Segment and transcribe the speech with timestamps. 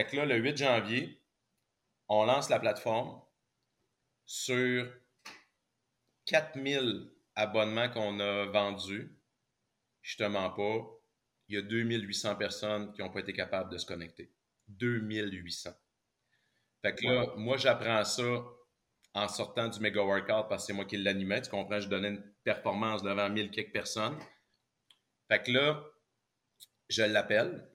[0.00, 1.20] Fait que là, le 8 janvier,
[2.08, 3.20] on lance la plateforme
[4.24, 4.90] sur
[6.24, 9.14] 4000 abonnements qu'on a vendus.
[10.00, 10.86] Je te mens pas,
[11.48, 14.32] il y a 2800 personnes qui n'ont pas été capables de se connecter.
[14.68, 15.68] 2800.
[16.80, 18.42] Fait que là, moi, j'apprends ça
[19.12, 21.42] en sortant du méga workout parce que c'est moi qui l'animais.
[21.42, 21.78] Tu comprends?
[21.78, 24.18] Je donnais une performance devant 1000 quelques personnes.
[25.28, 25.84] Fait que là,
[26.88, 27.70] je l'appelle,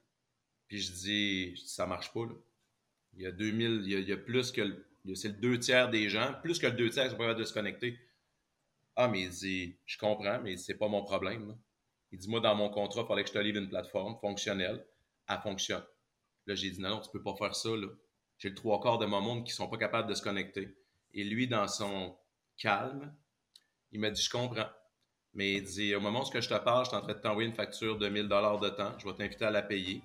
[0.68, 2.34] puis je dis, ça marche pas, là.
[3.14, 4.84] Il y a 2000, il y a, plus que,
[5.14, 7.40] c'est le deux tiers des gens, plus que le deux tiers qui sont pas capables
[7.40, 7.98] de se connecter.
[8.94, 11.56] Ah, mais il dit, je comprends, mais c'est pas mon problème.
[12.12, 14.86] Il dit, moi, dans mon contrat, il fallait que je te livre une plateforme fonctionnelle.
[15.28, 15.84] Elle fonctionne.
[16.46, 17.88] Là, j'ai dit, non, non, tu peux pas faire ça, là.
[18.38, 20.76] J'ai le trois quarts de mon monde qui sont pas capables de se connecter.
[21.14, 22.16] Et lui, dans son
[22.58, 23.14] calme,
[23.92, 24.68] il m'a dit, je comprends.
[25.32, 27.48] Mais il dit, au moment où je te parle, je suis en train de t'envoyer
[27.48, 28.98] une facture de 1000 dollars de temps.
[28.98, 30.02] Je vais t'inviter à la payer.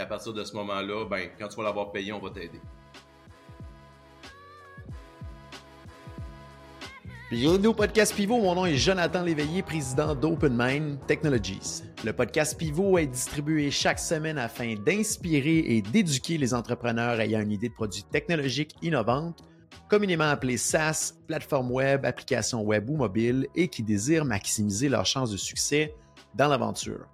[0.00, 2.60] À partir de ce moment-là, ben, quand tu vas l'avoir payé, on va t'aider.
[7.32, 8.38] Bienvenue au podcast Pivot.
[8.38, 11.82] Mon nom est Jonathan Léveillé, président d'OpenMind Technologies.
[12.04, 17.50] Le podcast Pivot est distribué chaque semaine afin d'inspirer et d'éduquer les entrepreneurs ayant une
[17.50, 19.42] idée de produit technologique innovante,
[19.88, 25.32] communément appelée SaaS, plateforme web, application web ou mobile, et qui désirent maximiser leurs chances
[25.32, 25.92] de succès
[26.36, 27.08] dans l'aventure.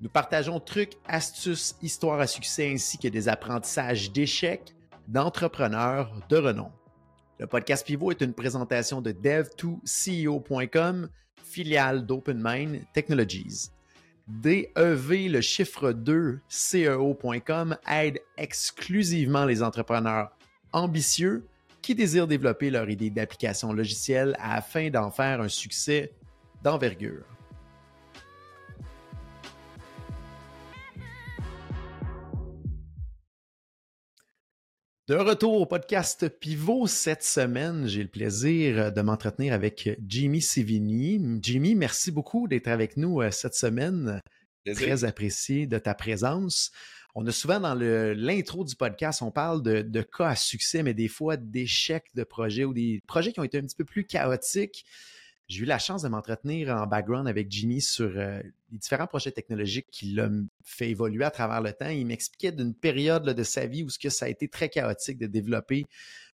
[0.00, 4.76] Nous partageons trucs, astuces, histoires à succès ainsi que des apprentissages d'échecs
[5.08, 6.70] d'entrepreneurs de renom.
[7.40, 11.08] Le podcast Pivot est une présentation de dev2ceo.com,
[11.42, 13.70] filiale d'OpenMind Technologies.
[14.28, 20.30] DEV, le chiffre 2, CEO.com aide exclusivement les entrepreneurs
[20.72, 21.44] ambitieux
[21.82, 26.12] qui désirent développer leur idée d'application logicielle afin d'en faire un succès
[26.62, 27.37] d'envergure.
[35.08, 41.18] De retour au podcast Pivot cette semaine, j'ai le plaisir de m'entretenir avec Jimmy Sivini.
[41.40, 44.20] Jimmy, merci beaucoup d'être avec nous euh, cette semaine.
[44.66, 46.72] Très apprécié de ta présence.
[47.14, 50.92] On a souvent dans l'intro du podcast, on parle de, de, cas à succès, mais
[50.92, 54.04] des fois d'échecs de projets ou des projets qui ont été un petit peu plus
[54.04, 54.84] chaotiques.
[55.48, 59.32] J'ai eu la chance de m'entretenir en background avec Jimmy sur euh, les différents projets
[59.32, 60.28] technologiques qu'il a
[60.62, 61.88] fait évoluer à travers le temps.
[61.88, 65.16] Il m'expliquait d'une période de sa vie où ce que ça a été très chaotique
[65.16, 65.86] de développer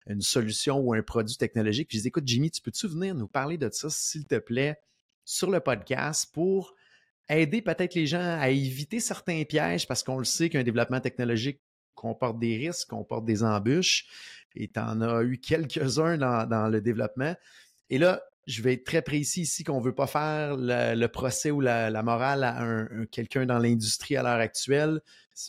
[0.07, 1.89] une solution ou un produit technologique.
[1.89, 4.79] Puis je dis, écoute, Jimmy, tu peux-tu venir nous parler de ça, s'il te plaît,
[5.25, 6.73] sur le podcast pour
[7.29, 11.61] aider peut-être les gens à éviter certains pièges parce qu'on le sait qu'un développement technologique
[11.93, 14.07] comporte des risques, comporte des embûches
[14.55, 17.35] et tu en as eu quelques-uns dans le développement.
[17.91, 21.51] Et là, je vais être très précis ici qu'on ne veut pas faire le, procès
[21.51, 25.01] ou la, morale à un, quelqu'un dans l'industrie à l'heure actuelle.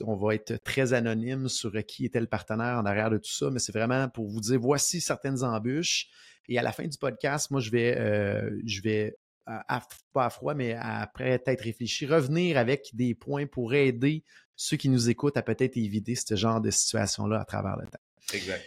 [0.02, 3.50] On va être très anonyme sur qui était le partenaire en arrière de tout ça,
[3.50, 6.08] mais c'est vraiment pour vous dire voici certaines embûches.
[6.48, 9.16] Et à la fin du podcast, moi, je vais, euh, je vais
[10.12, 14.24] pas à froid, mais après être réfléchi, revenir avec des points pour aider
[14.56, 17.98] ceux qui nous écoutent à peut-être éviter ce genre de situation-là à travers le temps.
[18.32, 18.62] Exact.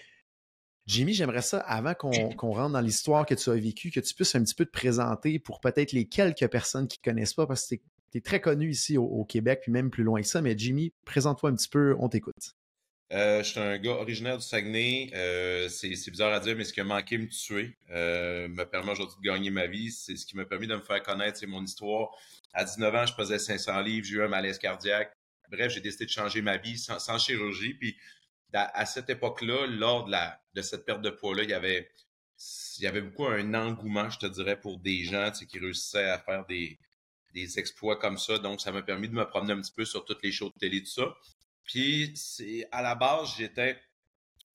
[0.87, 4.35] Jimmy, j'aimerais ça, avant qu'on rentre dans l'histoire que tu as vécue, que tu puisses
[4.35, 7.67] un petit peu te présenter pour peut-être les quelques personnes qui ne connaissent pas, parce
[7.67, 7.75] que
[8.11, 10.41] tu es, très connu ici au, Québec, puis même plus loin que ça.
[10.41, 12.55] Mais Jimmy, présente-toi un petit peu, on t'écoute.
[13.11, 15.11] Euh, je suis un gars originaire du Saguenay.
[15.13, 18.91] Euh, c'est bizarre à dire, mais ce qui a manqué me tuer euh, me permet
[18.91, 19.91] aujourd'hui de gagner ma vie.
[19.91, 22.09] C'est ce qui m'a permis de me faire connaître, c'est mon histoire.
[22.53, 25.13] À 19 ans, je pesais 500 livres, j'ai eu un malaise cardiaque.
[25.51, 27.73] Bref, j'ai décidé de changer ma vie sans, sans chirurgie.
[27.73, 27.97] Puis
[28.53, 30.09] à, cette époque-là, lors
[30.53, 31.53] de, cette perte de poids-là, il y
[32.87, 36.77] avait beaucoup un engouement, je te dirais, pour des gens qui réussissaient à faire des,
[37.57, 38.39] exploits comme ça.
[38.39, 40.59] Donc, ça m'a permis de me promener un petit peu sur toutes les shows de
[40.59, 41.15] télé, tout ça.
[41.65, 42.15] Puis,
[42.71, 43.29] à la base,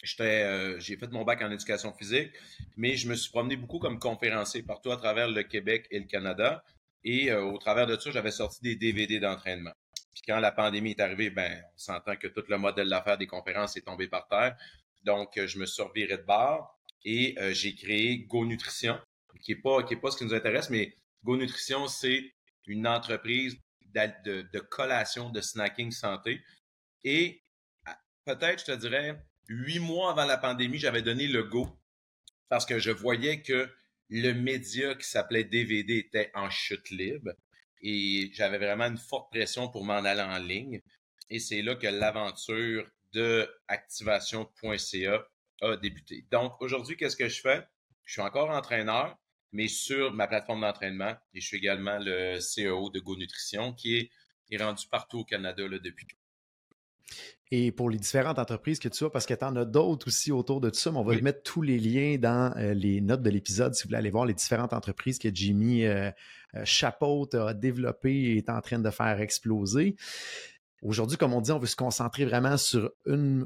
[0.03, 2.33] J'étais, euh, j'ai fait mon bac en éducation physique,
[2.77, 6.07] mais je me suis promené beaucoup comme conférencier partout à travers le Québec et le
[6.07, 6.65] Canada.
[7.05, 9.73] Et euh, au travers de ça, j'avais sorti des DVD d'entraînement.
[10.13, 13.27] Puis quand la pandémie est arrivée, ben, on s'entend que tout le modèle d'affaires des
[13.27, 14.57] conférences est tombé par terre.
[15.03, 18.99] Donc, euh, je me suis reviré de bord et euh, j'ai créé Go Nutrition,
[19.41, 22.33] qui n'est pas, pas ce qui nous intéresse, mais Go Nutrition, c'est
[22.67, 23.57] une entreprise
[23.95, 26.43] de, de, collation, de snacking santé.
[27.05, 27.43] Et
[28.25, 31.69] peut-être, je te dirais, huit mois avant la pandémie, j'avais donné le go
[32.49, 33.69] parce que je voyais que
[34.11, 37.33] le média qui s'appelait DVD était en chute libre
[37.83, 40.81] et j'avais vraiment une forte pression pour m'en aller en ligne.
[41.31, 45.27] Et c'est là que l'aventure de activation.ca
[45.63, 46.27] a débuté.
[46.31, 47.67] Donc aujourd'hui, qu'est-ce que je fais?
[48.05, 49.17] Je suis encore entraîneur,
[49.53, 54.11] mais sur ma plateforme d'entraînement et je suis également le CEO de Go Nutrition qui
[54.51, 56.07] est, rendu partout au Canada là, depuis.
[57.55, 60.33] Et pour les différentes entreprises que tu as, parce que tu en as d'autres aussi
[60.33, 63.21] autour de tout ça, mais on va mettre tous les liens dans euh, les notes
[63.21, 66.11] de l'épisode si vous voulez aller voir les différentes entreprises que Jimmy euh,
[66.55, 69.97] euh chapeaute, a développées et est en train de faire exploser.
[70.81, 73.45] Aujourd'hui, comme on dit, on veut se concentrer vraiment sur une,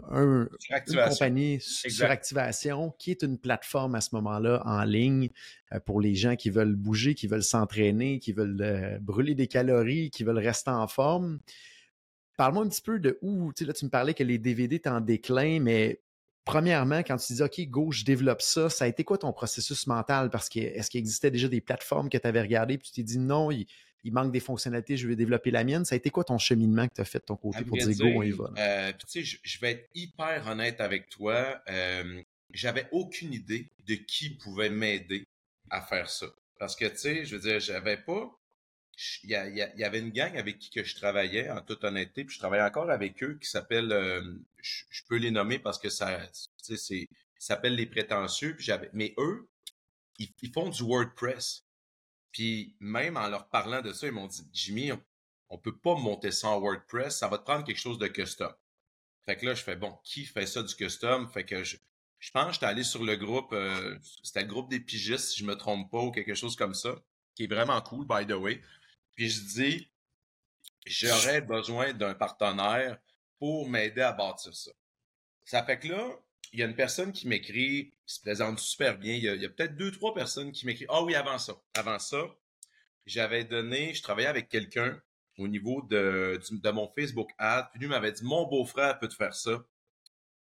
[1.09, 5.31] compagnie sur activation, qui est une plateforme à ce moment-là en ligne
[5.75, 10.11] euh, pour les gens qui veulent bouger, qui veulent s'entraîner, qui veulent brûler des calories,
[10.11, 11.41] qui veulent rester en forme.
[12.37, 14.77] Parle-moi un petit peu de où, tu sais, là, tu me parlais que les DVD
[14.77, 16.01] étaient en déclin, mais
[16.45, 19.87] premièrement, quand tu dis OK, go, je développe ça, ça a été quoi ton processus
[19.87, 20.31] mental?
[20.31, 23.03] Parce que est-ce qu'il existait déjà des plateformes que tu avais regardées, puis tu t'es
[23.03, 23.67] dit non, il,
[24.13, 25.85] manque des fonctionnalités, je vais développer la mienne?
[25.85, 27.97] Ça a été quoi ton cheminement que tu as fait de ton côté pour dire,
[27.99, 28.51] go, on y va?
[28.57, 31.61] Euh, tu sais, je, vais être hyper honnête avec toi.
[31.69, 32.23] Euh,
[32.53, 35.25] j'avais aucune idée de qui pouvait m'aider
[35.71, 36.27] à faire ça.
[36.59, 38.31] Parce que, tu sais, je veux dire, j'avais pas
[39.25, 42.39] il y, avait une gang avec qui que je travaillais, en toute honnêteté, puis je
[42.39, 44.23] travaillais encore avec eux, qui s'appelle, euh,
[44.63, 46.19] je, peux les nommer parce que ça,
[46.57, 47.09] c'est,
[47.39, 49.49] s'appelle les prétentieux, puis j'avais, mais eux,
[50.19, 51.65] ils, font du WordPress.
[52.33, 55.03] Puis même en leur parlant de ça, ils m'ont dit, Jimmy, on,
[55.51, 58.53] on peut pas monter ça en WordPress, ça va te prendre quelque chose de custom.
[59.27, 61.29] Fait que là, je fais, bon, qui fait ça du custom?
[61.29, 61.77] Fait que je,
[62.19, 65.41] je pense que j'étais allé sur le groupe, euh, c'était le groupe des pigistes, si
[65.41, 66.95] je me trompe pas, ou quelque chose comme ça,
[67.35, 68.61] qui est vraiment cool, by the way.
[69.17, 69.91] Puis je dis,
[70.87, 72.99] j'aurais besoin d'un partenaire
[73.39, 74.71] pour m'aider à bâtir ça.
[75.45, 76.21] Ça fait que là,
[76.53, 79.15] il y a une personne qui m'écrit, qui se présente super bien.
[79.15, 80.89] Il y a, peut-être deux, trois personnes qui m'écrivent.
[80.91, 81.55] Ah oui, avant ça.
[81.75, 82.25] Avant ça,
[83.05, 85.01] j'avais donné, je travaillais avec quelqu'un
[85.39, 87.67] au niveau de, de mon Facebook ad.
[87.73, 89.65] Puis lui m'avait dit Mon beau-frère peut te faire ça.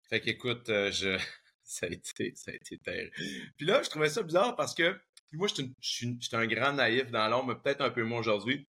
[0.09, 1.17] Fait qu'écoute, euh, je.
[1.63, 3.11] ça a été, ça a été terrible.
[3.57, 4.99] Puis là, je trouvais ça bizarre parce que
[5.33, 8.67] moi, j'étais un grand naïf dans l'ombre, peut-être un peu moins aujourd'hui.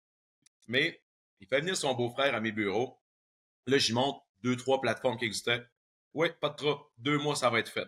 [0.68, 1.02] Mais
[1.40, 3.00] il fait venir son beau-frère à mes bureaux.
[3.68, 5.64] Là, j'y montre deux, trois plateformes qui existaient.
[6.14, 6.92] Oui, pas de trop.
[6.98, 7.88] Deux mois, ça va être fait.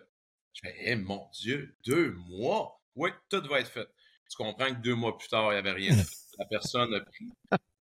[0.54, 2.80] Je fais, eh mon Dieu, deux mois?
[2.94, 3.88] Oui, tout va être fait.
[4.30, 5.96] Tu comprends que deux mois plus tard, il n'y avait rien.
[6.38, 7.28] La personne a pris.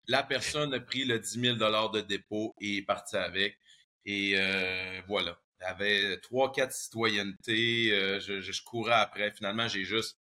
[0.07, 3.57] La personne a pris le 10 000 de dépôt et est partie avec.
[4.05, 5.39] Et euh, voilà.
[5.59, 7.91] Il y avait trois, quatre citoyennetés.
[7.93, 9.31] Euh, je, je, courais après.
[9.31, 10.19] Finalement, j'ai juste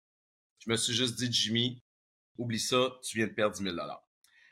[0.67, 1.83] je me suis juste dit, Jimmy,
[2.39, 3.77] oublie ça, tu viens de perdre 10 000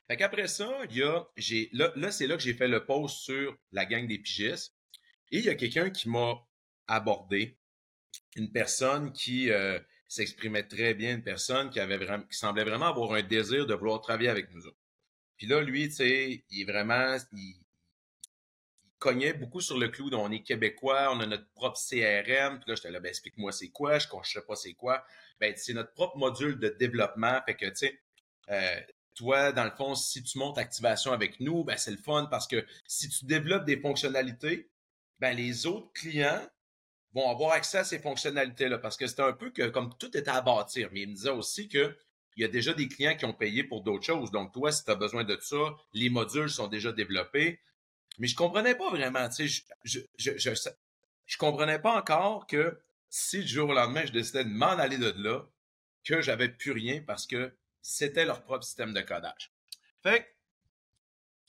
[0.07, 1.27] Fait qu'après ça, il y a,
[1.73, 4.75] là, là c'est là que j'ai fait le post sur la gang des pigistes.
[5.31, 6.37] Et il y a quelqu'un qui m'a
[6.87, 7.59] abordé,
[8.37, 12.87] une personne qui euh, s'exprimait très bien, une personne qui avait vraiment, qui semblait vraiment
[12.87, 14.79] avoir un désir de vouloir travailler avec nous autres.
[15.37, 17.17] Puis là, lui, tu sais, il est vraiment,
[19.05, 20.09] cognait beaucoup sur le clou.
[20.15, 22.59] on est québécois, on a notre propre CRM.
[22.59, 23.99] Puis là, j'étais là, ben, explique-moi c'est quoi.
[23.99, 25.05] Je ne sais pas c'est quoi.
[25.39, 27.39] Ben, c'est notre propre module de développement.
[27.45, 28.01] Fait que, tu sais,
[28.49, 28.81] euh,
[29.15, 32.47] toi, dans le fond, si tu montes activation avec nous, ben, c'est le fun parce
[32.47, 34.71] que si tu développes des fonctionnalités,
[35.19, 36.41] ben, les autres clients
[37.13, 40.31] vont avoir accès à ces fonctionnalités-là parce que c'était un peu que comme tout était
[40.31, 40.89] à bâtir.
[40.93, 41.95] Mais il me disait aussi que
[42.37, 44.31] il y a déjà des clients qui ont payé pour d'autres choses.
[44.31, 47.61] Donc, toi, si tu as besoin de ça, les modules sont déjà développés.
[48.19, 50.71] Mais je comprenais pas vraiment, tu sais, je, je, je,
[51.27, 54.99] je, comprenais pas encore que si du jour au lendemain, je décidais de m'en aller
[54.99, 55.43] de là,
[56.05, 57.53] que j'avais plus rien parce que
[57.83, 59.53] c'était leur propre système de codage.
[60.03, 60.35] Fait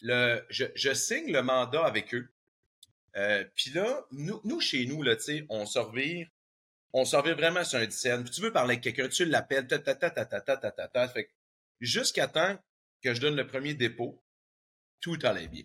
[0.02, 2.30] le, je, je signe le mandat avec eux.
[3.16, 6.26] Euh, puis là, nous, nous, chez nous, là, tu sais, on survit,
[6.94, 7.88] on survit vraiment sur un.
[7.88, 10.88] Puis tu veux parler avec quelqu'un, tu l'appelles, ta, ta, ta, ta, ta, ta, ta,
[10.88, 11.32] ta, Fait
[11.80, 12.58] jusqu'à temps
[13.02, 14.22] que je donne le premier dépôt,
[15.00, 15.64] tout allait bien.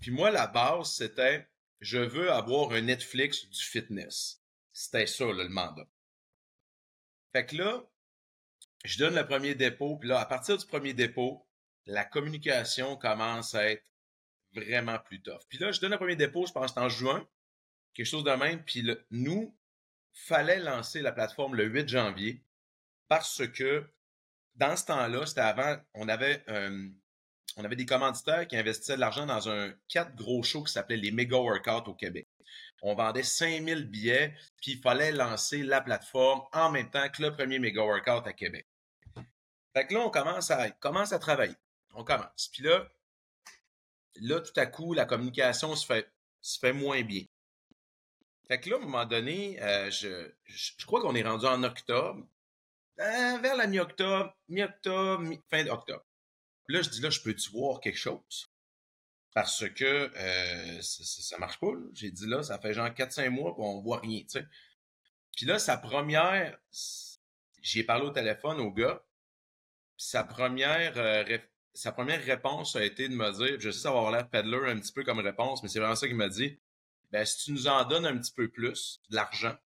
[0.00, 1.46] Puis moi, la base, c'était
[1.80, 4.42] je veux avoir un Netflix du fitness.
[4.72, 5.88] C'était ça, le mandat.
[7.32, 7.82] Fait que là,
[8.84, 11.46] je donne le premier dépôt, puis là, à partir du premier dépôt,
[11.86, 13.84] la communication commence à être
[14.52, 15.40] vraiment plus tough.
[15.48, 17.26] Puis là, je donne le premier dépôt, je pense en juin,
[17.94, 19.56] quelque chose de même, puis le, nous,
[20.12, 22.42] fallait lancer la plateforme le 8 janvier
[23.08, 23.88] parce que
[24.56, 26.90] dans ce temps-là, c'était avant, on avait un,
[27.56, 30.96] on avait des commanditaires qui investissaient de l'argent dans un quatre gros shows qui s'appelait
[30.96, 32.28] les Mega Workouts au Québec.
[32.82, 37.32] On vendait 5000 billets, puis il fallait lancer la plateforme en même temps que le
[37.32, 38.66] premier Mega Workout à Québec.
[39.74, 41.54] Fait que là, on commence à, travailler.
[41.94, 42.48] On commence.
[42.52, 42.88] Puis là,
[44.16, 47.24] là, tout à coup, la communication se fait, moins bien.
[48.48, 52.26] Fait que là, à un moment donné, euh, je, crois qu'on est rendu en octobre.
[52.98, 55.64] Euh, vers la mi-octobre, mi-octobre, fin
[56.70, 58.50] d'octobre là, je dis, là, je peux-tu voir quelque chose?
[59.34, 61.72] Parce que euh, ça, ne marche pas.
[61.94, 64.46] J'ai dit, là, ça fait genre 4-5 mois qu'on voit rien, tu sais.
[65.36, 66.58] Puis là, sa première,
[67.62, 69.04] j'ai parlé au téléphone au gars,
[69.96, 71.38] sa première, euh,
[71.74, 74.70] sa première réponse a été de me dire, je sais ça va avoir l'air peddler
[74.70, 76.58] un petit peu comme réponse, mais c'est vraiment ça qu'il m'a dit.
[77.12, 79.56] Ben, si tu nous en donnes un petit peu plus, de l'argent,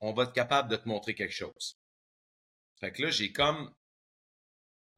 [0.00, 1.78] on va être capable de te montrer quelque chose.
[2.80, 3.74] Fait que là, j'ai comme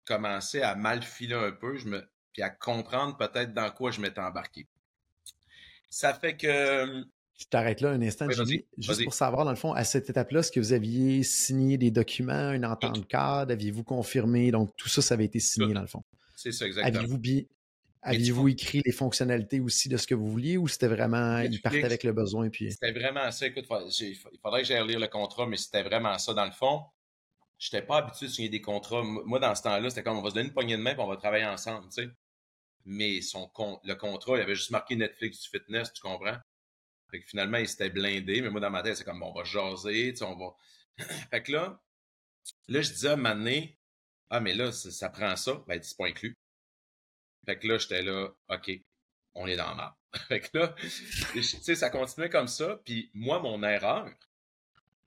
[0.04, 4.00] commencé à mal filer un peu, je me, puis à comprendre peut-être dans quoi je
[4.00, 4.66] m'étais embarqué.
[5.90, 7.04] Ça fait que
[7.38, 10.52] je t'arrête là un instant, juste pour savoir, dans le fond, à cette étape-là, est-ce
[10.52, 14.52] que vous aviez signé des documents, une entente cadre, aviez-vous confirmé?
[14.52, 16.04] Donc, tout ça, ça avait été signé, dans le fond.
[16.36, 17.04] C'est ça, exactement.
[18.04, 21.84] Aviez-vous écrit les fonctionnalités aussi de ce que vous vouliez ou c'était vraiment, il partait
[21.84, 22.48] avec le besoin?
[22.48, 22.70] Puis...
[22.72, 23.46] C'était vraiment ça.
[23.46, 23.66] Écoute,
[24.00, 26.34] il faudrait que j'aille lire le contrat, mais c'était vraiment ça.
[26.34, 26.82] Dans le fond,
[27.62, 29.04] je n'étais pas habitué de signer des contrats.
[29.04, 30.98] Moi, dans ce temps-là, c'était comme on va se donner une poignée de main et
[30.98, 32.10] on va travailler ensemble, tu sais.
[32.84, 33.48] Mais son,
[33.84, 36.38] le contrat, il avait juste marqué Netflix du fitness, tu comprends?
[37.08, 39.32] Fait que finalement, il s'était blindé, mais moi, dans ma tête, c'est comme, bon, on
[39.32, 40.56] va jaser, tu sais, on va...
[41.30, 41.80] fait que là,
[42.66, 43.78] là, je disais à donné,
[44.30, 46.36] ah, mais là, ça, prend ça, ben, c'est pas inclus.
[47.46, 48.72] Fait que là, j'étais là, OK,
[49.34, 49.96] on est dans la
[50.28, 50.74] fait que là,
[51.32, 54.10] tu sais, ça continuait comme ça, puis moi, mon erreur,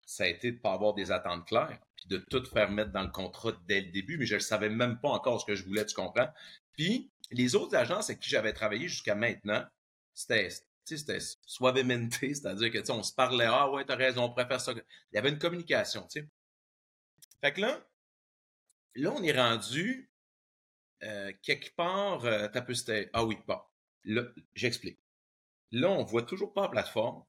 [0.05, 3.09] ça a été de pas avoir des attentes claires, de tout faire mettre dans le
[3.09, 5.85] contrat dès le début, mais je ne savais même pas encore ce que je voulais,
[5.85, 6.29] tu comprends?
[6.73, 9.65] Puis, les autres agences avec qui j'avais travaillé jusqu'à maintenant,
[10.13, 10.49] c'était
[10.85, 14.71] c'était suavemente, c'est-à-dire que on se parlait, ah ouais, t'as raison, on préfère ça.
[14.73, 16.29] Il y avait une communication, tu sais.
[17.41, 17.83] Fait que là,
[18.95, 20.11] là, on est rendu
[21.03, 23.59] euh, quelque part, euh, t'as c'était, ah oui, bon,
[24.05, 24.99] là, j'explique.
[25.71, 27.23] Là, on voit toujours pas la plateforme,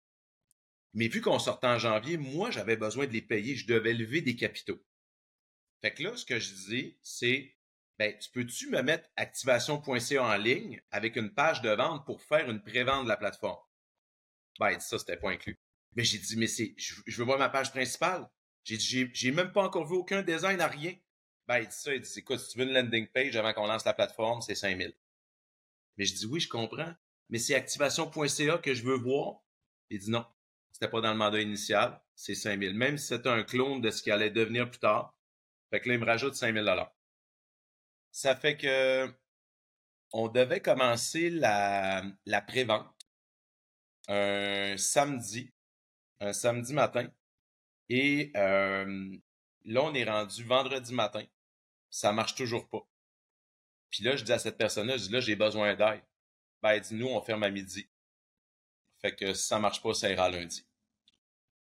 [0.94, 4.20] mais vu qu'on sortait en janvier, moi, j'avais besoin de les payer, je devais lever
[4.22, 4.82] des capitaux.
[5.82, 7.54] Fait que là, ce que je disais, c'est,
[7.98, 12.50] ben, tu peux-tu me mettre activation.ca en ligne avec une page de vente pour faire
[12.50, 13.62] une pré-vente de la plateforme?
[14.58, 15.58] Ben, ça, c'était pas inclus.
[15.94, 18.28] Mais j'ai dit, mais c'est, je, veux voir ma page principale.
[18.64, 20.94] J'ai dit, j'ai même pas encore vu aucun design à rien.
[21.46, 23.66] Ben, il dit ça, il dit, écoute, si tu veux une landing page avant qu'on
[23.66, 24.92] lance la plateforme, c'est 5000.
[25.96, 26.94] Mais je dis, oui, je comprends.
[27.28, 29.42] Mais c'est activation.ca que je veux voir.
[29.90, 30.26] Il dit, non,
[30.76, 32.74] c'était pas dans le mandat initial, c'est 5000.
[32.74, 35.16] Même si c'était un clone de ce qui allait devenir plus tard.
[35.70, 36.94] Fait que là, il me rajoute 5000 dollars.
[38.12, 39.10] Ça fait que
[40.12, 42.94] on devait commencer la, la pré-vente
[44.08, 45.50] un samedi,
[46.20, 47.08] un samedi matin.
[47.88, 49.16] Et euh,
[49.64, 51.24] là, on est rendu vendredi matin.
[51.88, 52.86] Ça marche toujours pas.
[53.88, 56.02] Puis là, je dis à cette personne-là, je dis là, j'ai besoin d'aide.
[56.62, 57.88] Ben, elle dit, nous, on ferme à midi.
[59.06, 60.66] Fait que si ça marche pas, ça ira lundi.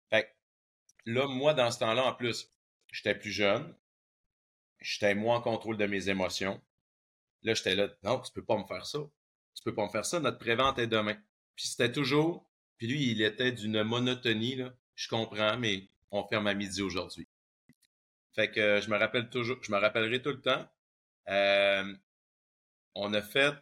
[0.09, 2.51] Fait que là, moi, dans ce temps-là, en plus,
[2.91, 3.75] j'étais plus jeune
[4.81, 6.61] j'étais moins en contrôle de mes émotions.
[7.43, 8.99] Là, j'étais là, non, tu peux pas me faire ça.
[9.55, 11.17] Tu peux pas me faire ça, notre prévente est demain.
[11.55, 14.73] Puis c'était toujours, puis lui, il était d'une monotonie, là.
[14.95, 17.27] Je comprends, mais on ferme à midi aujourd'hui.
[18.33, 20.67] Fait que je me rappelle toujours, je me rappellerai tout le temps.
[21.29, 21.93] Euh,
[22.95, 23.53] on a fait,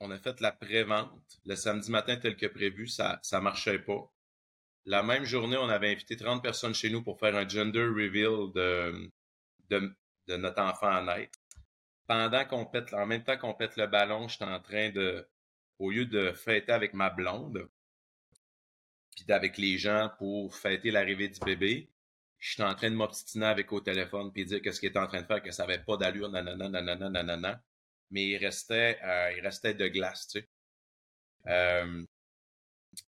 [0.00, 4.10] on a fait la prévente le samedi matin tel que prévu, ça, ça marchait pas.
[4.86, 8.50] La même journée, on avait invité 30 personnes chez nous pour faire un gender reveal
[8.54, 9.10] de,
[9.68, 11.38] de, notre enfant à naître.
[12.06, 15.28] Pendant qu'on pète, en même temps qu'on pète le ballon, j'étais en train de,
[15.78, 17.68] au lieu de fêter avec ma blonde,
[19.16, 21.90] puis avec les gens pour fêter l'arrivée du bébé,
[22.38, 25.06] j'étais en train de m'obstiner avec au téléphone puis dire que ce qu'il était en
[25.06, 27.62] train de faire, que ça n'avait pas d'allure, nanana, nanana, nanana.
[28.10, 30.48] Mais il restait, euh, il restait de glace, tu sais.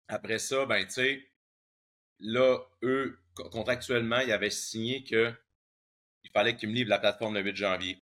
[0.07, 1.31] Après ça, ben, tu sais,
[2.19, 3.19] là, eux,
[3.51, 5.33] contractuellement, ils avaient signé que
[6.23, 7.99] il fallait qu'ils me livrent la plateforme le 8 janvier.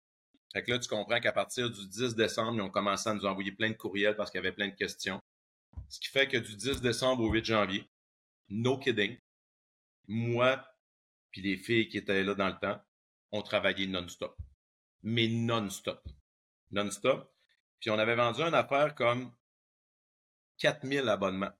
[0.53, 3.25] Fait que là, tu comprends qu'à partir du 10 décembre, ils ont commencé à nous
[3.25, 5.19] envoyer plein de courriels parce qu'il y avait plein de questions.
[5.89, 7.89] Ce qui fait que du 10 décembre au 8 janvier,
[8.49, 9.17] no kidding,
[10.07, 10.65] moi
[11.35, 12.81] puis les filles qui étaient là dans le temps,
[13.33, 14.37] ont travaillé non-stop.
[15.03, 16.01] Mais non-stop.
[16.71, 17.31] Non-stop.
[17.79, 19.31] Puis on avait vendu une affaire comme
[20.57, 21.51] 4000 abonnements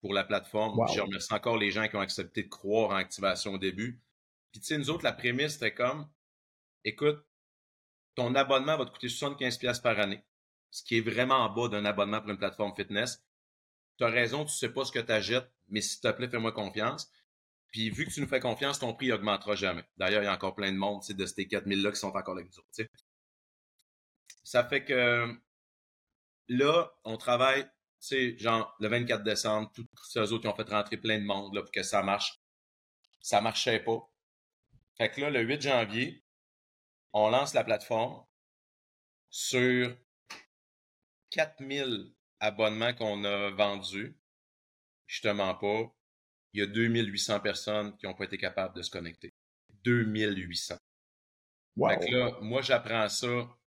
[0.00, 0.78] pour la plateforme.
[0.94, 4.00] Je remercie encore les gens qui ont accepté de croire en activation au début.
[4.52, 6.08] Puis, tu sais, nous autres, la prémisse, c'était comme,
[6.84, 7.24] écoute,
[8.14, 10.24] ton abonnement va te coûter 75$ par année,
[10.70, 13.22] ce qui est vraiment en bas d'un abonnement pour une plateforme fitness.
[13.98, 16.52] Tu as raison, tu sais pas ce que tu achètes, mais s'il te plaît, fais-moi
[16.52, 17.10] confiance.
[17.70, 19.84] Puis, vu que tu nous fais confiance, ton prix augmentera jamais.
[19.98, 22.46] D'ailleurs, il y a encore plein de monde, de ces 4000-là qui sont encore avec
[22.46, 22.88] nous autres,
[24.48, 25.30] Ça fait que
[26.48, 30.70] là, on travaille, tu sais, genre, le 24 décembre, tous ces autres qui ont fait
[30.70, 32.40] rentrer plein de monde là, pour que ça marche.
[33.20, 34.10] Ça marchait pas.
[34.96, 36.24] Fait que là, le 8 janvier,
[37.12, 38.24] on lance la plateforme
[39.28, 39.94] sur
[41.28, 44.18] 4000 abonnements qu'on a vendus.
[45.06, 45.94] Justement pas.
[46.54, 49.34] Il y a 2800 personnes qui n'ont pas été capables de se connecter.
[49.84, 50.78] 2800.
[51.76, 51.90] Wow.
[51.90, 53.57] Fait que là, moi, j'apprends ça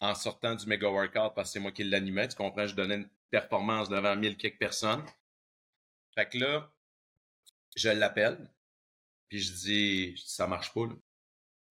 [0.00, 2.28] en sortant du méga workout parce que c'est moi qui l'animais.
[2.28, 2.66] Tu comprends?
[2.66, 5.04] Je donnais une performance devant mille quelques personnes.
[6.14, 6.72] Fait que là,
[7.76, 8.50] je l'appelle,
[9.28, 10.86] puis je dis, ça marche pas.
[10.86, 10.94] Là.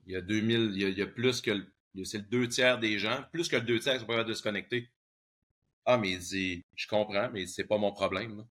[0.06, 1.52] Il y a 2000, il y a, il y a plus que,
[2.04, 4.34] c'est le deux tiers des gens, plus que le deux tiers qui sont pas de
[4.34, 4.90] se connecter.
[5.86, 8.46] Ah, mais il dit, je comprends, mais c'est pas mon problème.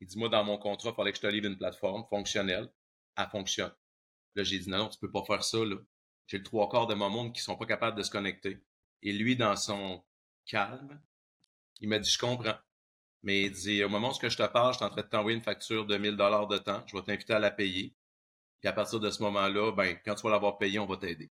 [0.00, 2.68] Il dit, moi, dans mon contrat, il fallait que je te livre une plateforme fonctionnelle.
[3.16, 3.72] Elle fonctionne.
[4.34, 5.76] Là, j'ai dit, non, non, tu peux pas faire ça, là.
[6.26, 8.58] J'ai le trois quarts de mon monde qui sont pas capables de se connecter.
[9.02, 10.04] Et lui, dans son
[10.46, 11.00] calme,
[11.80, 12.58] il m'a dit, je comprends.
[13.22, 15.36] Mais il dit, au moment où je te parle, je suis en train de t'envoyer
[15.36, 16.84] une facture de 1000 dollars de temps.
[16.86, 17.94] Je vais t'inviter à la payer.
[18.60, 21.30] Puis à partir de ce moment-là, ben, quand tu vas l'avoir payé, on va t'aider.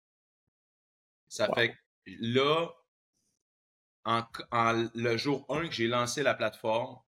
[1.29, 1.79] Ça fait que
[2.21, 2.69] là,
[4.05, 4.25] en,
[4.95, 6.99] le jour 1 que j'ai lancé la plateforme,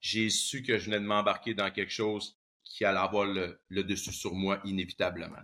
[0.00, 4.12] j'ai su que je venais de m'embarquer dans quelque chose qui allait avoir le, dessus
[4.12, 5.42] sur moi inévitablement.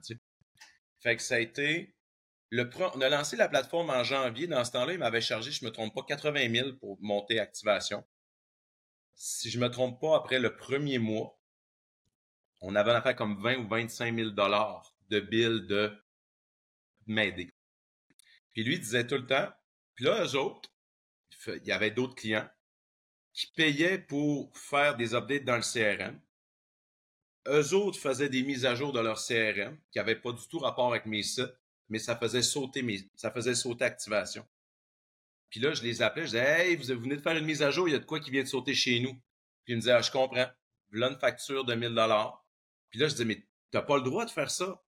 [1.00, 1.94] Fait que ça a été
[2.50, 4.49] le on a lancé la plateforme en janvier.
[4.49, 8.04] Dans ce temps-là, il m'avait chargé, je me trompe pas, 80 000 pour monter activation.
[9.14, 11.38] Si je me trompe pas, après le premier mois,
[12.61, 15.92] on avait affaire comme 20 ou 25 000 dollars de bill de
[17.07, 17.50] m'aider.
[18.52, 19.49] Puis lui disait tout le temps,
[19.95, 20.71] puis là, eux autres,
[21.47, 22.49] il y avait d'autres clients
[23.33, 26.21] qui payaient pour faire des updates dans le CRM.
[27.47, 30.59] Eux autres faisaient des mises à jour de leur CRM qui n'avaient pas du tout
[30.59, 31.60] rapport avec mes sites
[31.90, 34.47] mais ça faisait sauter mes, ça faisait sauter activation.
[35.50, 37.70] Puis là, je les appelais, je disais, hey, vous venez de faire une mise à
[37.70, 39.12] jour, il y a de quoi qui vient de sauter chez nous?
[39.64, 40.47] Puis ils me disaient, ah, je comprends.
[40.90, 42.44] Voilà une facture de 1000 dollars.
[42.88, 44.82] Puis là, je disais, mais t'as pas le droit de faire ça.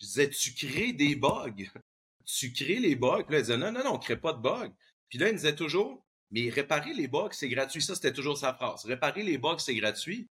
[0.00, 1.54] Je disais, tu crées des bugs.
[2.28, 3.22] Tu crées les bugs.
[3.22, 4.74] Puis là, ils disaient, non, non, non, on crée pas de bugs.
[5.08, 7.80] Puis là, ils me disaient toujours, mais réparer les bugs, c'est gratuit.
[7.80, 8.84] Ça, c'était toujours sa phrase.
[8.84, 10.28] Réparer les bugs, c'est gratuit.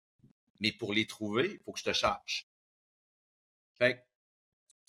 [0.59, 2.47] Mais pour les trouver, il faut que je te charge.
[3.79, 4.05] Fait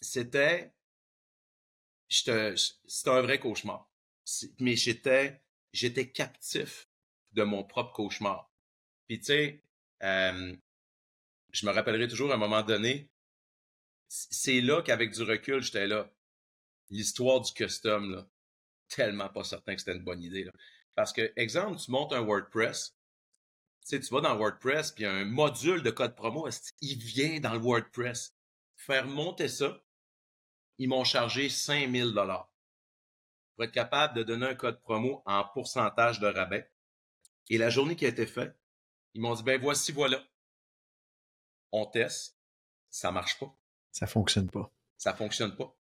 [0.03, 0.73] c'était
[2.11, 3.89] c'était un vrai cauchemar.
[4.59, 5.41] Mais j'étais,
[5.73, 6.89] j'étais captif
[7.33, 8.51] de mon propre cauchemar.
[9.07, 9.65] Puis tu sais,
[10.03, 10.57] euh,
[11.53, 13.11] je me rappellerai toujours à un moment donné,
[14.09, 16.11] c'est là qu'avec du recul, j'étais là.
[16.91, 18.29] L'histoire du custom, là,
[18.89, 20.45] tellement pas certain que c'était une bonne idée.
[20.45, 20.53] Là.
[20.97, 22.97] Parce que, exemple, tu montes un WordPress,
[23.83, 26.49] tu sais, tu vas dans WordPress, puis un module de code promo,
[26.81, 28.35] il vient dans le WordPress?
[28.77, 29.81] Faire monter ça,
[30.81, 32.51] ils m'ont chargé 5000 dollars
[33.55, 36.73] pour être capable de donner un code promo en pourcentage de rabais.
[37.51, 38.59] Et la journée qui a été faite,
[39.13, 40.25] ils m'ont dit, ben voici, voilà.
[41.71, 42.39] On teste,
[42.89, 43.55] ça marche pas.
[43.93, 44.73] Ça fonctionne pas.
[44.97, 45.77] Ça fonctionne pas.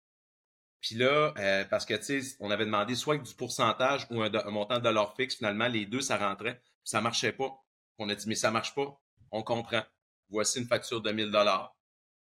[0.81, 4.31] Puis là, euh, parce que, tu sais, on avait demandé soit du pourcentage ou un,
[4.51, 7.57] montant de dollar fixe, finalement, les deux, ça rentrait, ça marchait pas.
[7.99, 9.01] On a dit, mais ça marche pas.
[9.31, 9.85] On comprend.
[10.29, 11.78] Voici une facture de 1000 dollars.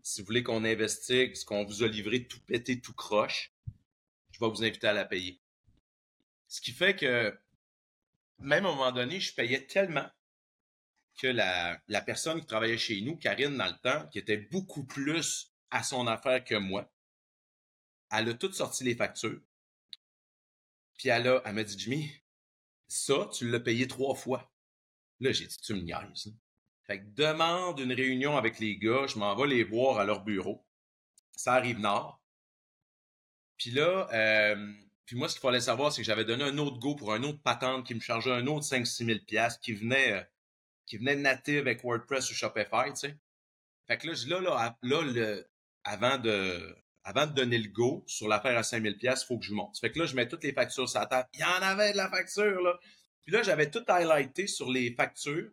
[0.04, 3.54] Si vous voulez qu'on investigue ce qu'on vous a livré tout pété, tout croche,
[4.32, 5.40] je vais vous inviter à la payer.
[6.50, 7.34] Ce qui fait que,
[8.40, 10.10] même à un moment donné, je payais tellement
[11.18, 15.54] que la, personne qui travaillait chez nous, Karine, dans le temps, qui était beaucoup plus
[15.72, 16.92] à son affaire que moi,
[18.12, 19.40] elle a toutes sorti les factures.
[20.98, 22.12] Puis elle, a, elle m'a dit, Jimmy,
[22.90, 24.52] ça, tu l'as payé trois fois.
[25.22, 26.34] Là, j'ai dit, tu me niaises.
[26.86, 30.24] Fait que demande une réunion avec les gars, je m'en vais les voir à leur
[30.24, 30.66] bureau.
[31.36, 32.22] Ça arrive nord.
[33.58, 34.74] Puis là, euh,
[35.06, 37.24] puis moi, ce qu'il fallait savoir, c'est que j'avais donné un autre go pour un
[37.24, 39.20] autre patente qui me chargeait un autre 5-6 000
[39.62, 40.24] qui venait, euh,
[40.86, 43.18] qui venait native avec WordPress ou Shopify, tu sais.
[43.88, 45.48] Fait que là, là, là, là le,
[45.84, 49.54] avant de, avant de donner le go sur l'affaire à 5000 pièces, faut que je
[49.54, 49.78] monte.
[49.80, 51.28] Fait que là, je mets toutes les factures sur la table.
[51.34, 52.80] Il y en avait de la facture, là.
[53.24, 55.50] Puis là, j'avais tout highlighté sur les factures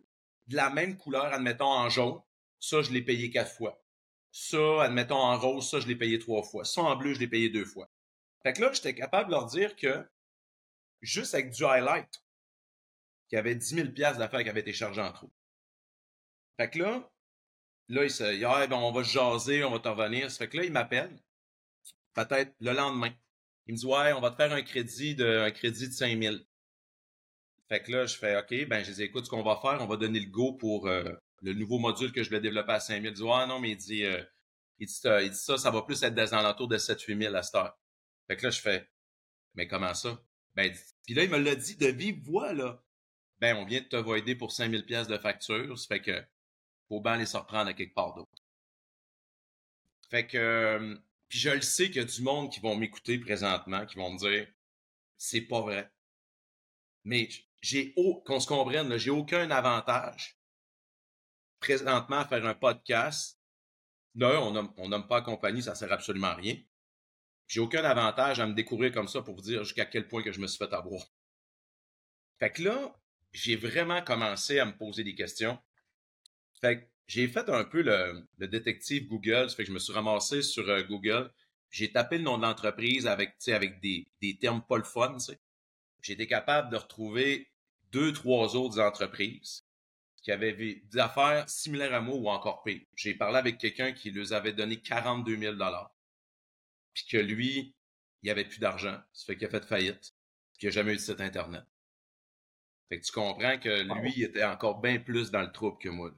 [0.51, 2.21] de la même couleur, admettons en jaune,
[2.59, 3.81] ça, je l'ai payé quatre fois.
[4.31, 6.63] Ça, admettons en rose, ça, je l'ai payé trois fois.
[6.63, 7.89] Ça, en bleu, je l'ai payé deux fois.
[8.43, 10.07] Fait que là, j'étais capable de leur dire que,
[11.01, 12.23] juste avec du highlight,
[13.27, 15.31] qu'il y avait 10 000 d'affaires qui avaient été chargées en trop.
[16.57, 17.09] Fait que là,
[17.87, 20.31] là, il se dit, ah, ben, on va jaser, on va t'en revenir.
[20.31, 21.17] Fait que là, il m'appelle,
[22.13, 23.13] peut-être le lendemain.
[23.67, 26.21] Il me dit, ouais, on va te faire un crédit de, un crédit de 5
[26.21, 26.35] 000.
[27.71, 29.87] Fait que là, je fais OK, ben je dis écoute, ce qu'on va faire, on
[29.87, 31.09] va donner le go pour euh,
[31.41, 33.11] le nouveau module que je vais développer à 5000.
[33.11, 34.21] Il dit Ah non, mais il dit, euh,
[34.79, 37.43] il, dit il dit ça, ça va plus être des alentours de 7-8 000 à
[37.43, 37.79] cette heure.
[38.27, 38.89] Fait que là, je fais
[39.55, 40.21] Mais comment ça?
[40.53, 40.69] Ben,
[41.05, 42.83] puis là, il me l'a dit de vive voix, là.
[43.39, 45.79] Ben, on vient de te voider pour 5000 pièces de facture.
[45.79, 46.21] Ça fait que
[46.89, 48.43] faut bien les surprendre à quelque part d'autre.
[50.09, 50.97] Fait que euh,
[51.29, 54.11] puis je le sais qu'il y a du monde qui vont m'écouter présentement, qui vont
[54.11, 54.45] me dire
[55.17, 55.89] c'est pas vrai.
[57.05, 57.29] Mais
[57.61, 57.93] j'ai
[58.25, 60.41] qu'on se comprenne, j'ai aucun avantage
[61.59, 63.39] présentement à faire un podcast.
[64.13, 66.57] D'un, on nomme, pas compagnie, ça sert absolument à rien.
[67.47, 70.33] J'ai aucun avantage à me découvrir comme ça pour vous dire jusqu'à quel point que
[70.33, 71.01] je me suis fait avoir.
[72.39, 72.99] Fait que là,
[73.31, 75.57] j'ai vraiment commencé à me poser des questions.
[76.59, 79.49] Fait que j'ai fait un peu le, détective Google.
[79.49, 81.31] Fait que je me suis ramassé sur euh, Google.
[81.69, 85.15] J'ai tapé le nom de l'entreprise avec, avec des, des termes pas le fun.
[86.01, 87.50] J'ai été capable de retrouver
[87.91, 89.65] deux, trois autres entreprises
[90.21, 92.81] qui avaient des affaires similaires à moi ou encore pire.
[92.95, 95.55] J'ai parlé avec quelqu'un qui leur avait donné 42 000
[96.93, 97.75] puis que lui,
[98.21, 98.99] il avait plus d'argent.
[99.13, 100.13] Ça fait qu'il a fait faillite,
[100.53, 101.63] puis il n'a jamais eu de site Internet.
[102.89, 105.89] Fait que tu comprends que lui, il était encore bien plus dans le trouble que
[105.89, 106.11] moi.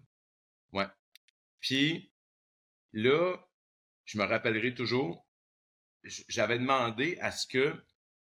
[0.72, 0.88] Ouais.
[1.60, 2.12] Puis
[2.94, 3.38] là,
[4.06, 5.26] je me rappellerai toujours,
[6.04, 7.74] j'avais demandé à ce que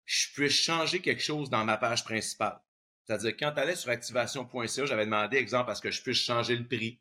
[0.05, 2.61] je puisse changer quelque chose dans ma page principale.
[3.05, 6.57] C'est-à-dire, quand tu allais sur activation.ca, j'avais demandé, exemple, à ce que je puisse changer
[6.57, 7.01] le prix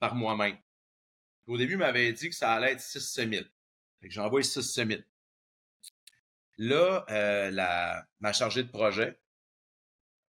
[0.00, 0.56] par moi-même.
[1.46, 3.30] Au début, il m'avait dit que ça allait être 6 000.
[4.00, 5.00] Fait que j'ai envoyé 6 000.
[6.58, 9.18] Là, euh, la, ma chargée de projet,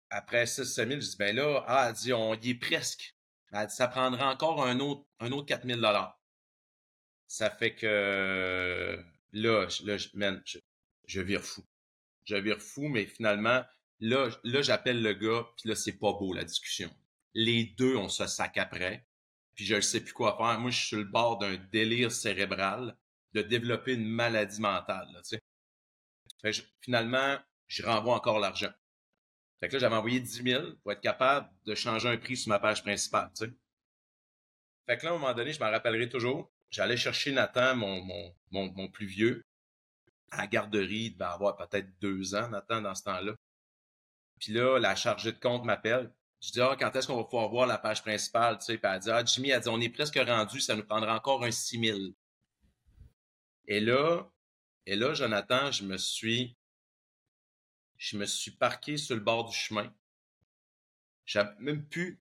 [0.08, 3.14] après 6 000, je dis, ben là, ah, elle dit, on y est presque.
[3.52, 5.80] Elle dit, ça prendra encore un autre, un autre 4 000
[7.26, 10.58] Ça fait que là, là je,
[11.06, 11.64] je vire fou.
[12.24, 13.62] Je vire fou, mais finalement,
[14.02, 16.90] là, là j'appelle le gars, puis là, c'est pas beau la discussion.
[17.34, 19.06] Les deux, on se sac après,
[19.54, 20.58] puis je ne sais plus quoi faire.
[20.60, 22.96] Moi, je suis sur le bord d'un délire cérébral
[23.32, 25.08] de développer une maladie mentale.
[26.80, 27.38] Finalement,
[27.68, 28.72] je renvoie encore l'argent.
[29.60, 32.48] Fait que là, j'avais envoyé 10 000 pour être capable de changer un prix sur
[32.48, 33.30] ma page principale.
[34.86, 36.52] Fait que là, à un moment donné, je m'en rappellerai toujours.
[36.70, 39.42] J'allais chercher Nathan, mon, mon, mon, mon, plus vieux,
[40.30, 41.04] à la garderie.
[41.04, 43.34] Il devait avoir peut-être deux ans, Nathan, dans ce temps-là.
[44.42, 46.12] Puis là, la chargée de compte m'appelle.
[46.40, 48.58] Je dis, ah, quand est-ce qu'on va pouvoir voir la page principale?
[48.58, 50.84] Tu sais, puis elle dit, ah, Jimmy, elle dit, on est presque rendu, ça nous
[50.84, 51.98] prendra encore un 6 000.
[53.68, 54.28] Et là,
[54.86, 56.56] et là, Jonathan, je me suis,
[57.96, 59.94] je me suis parqué sur le bord du chemin.
[61.24, 62.20] J'avais même plus,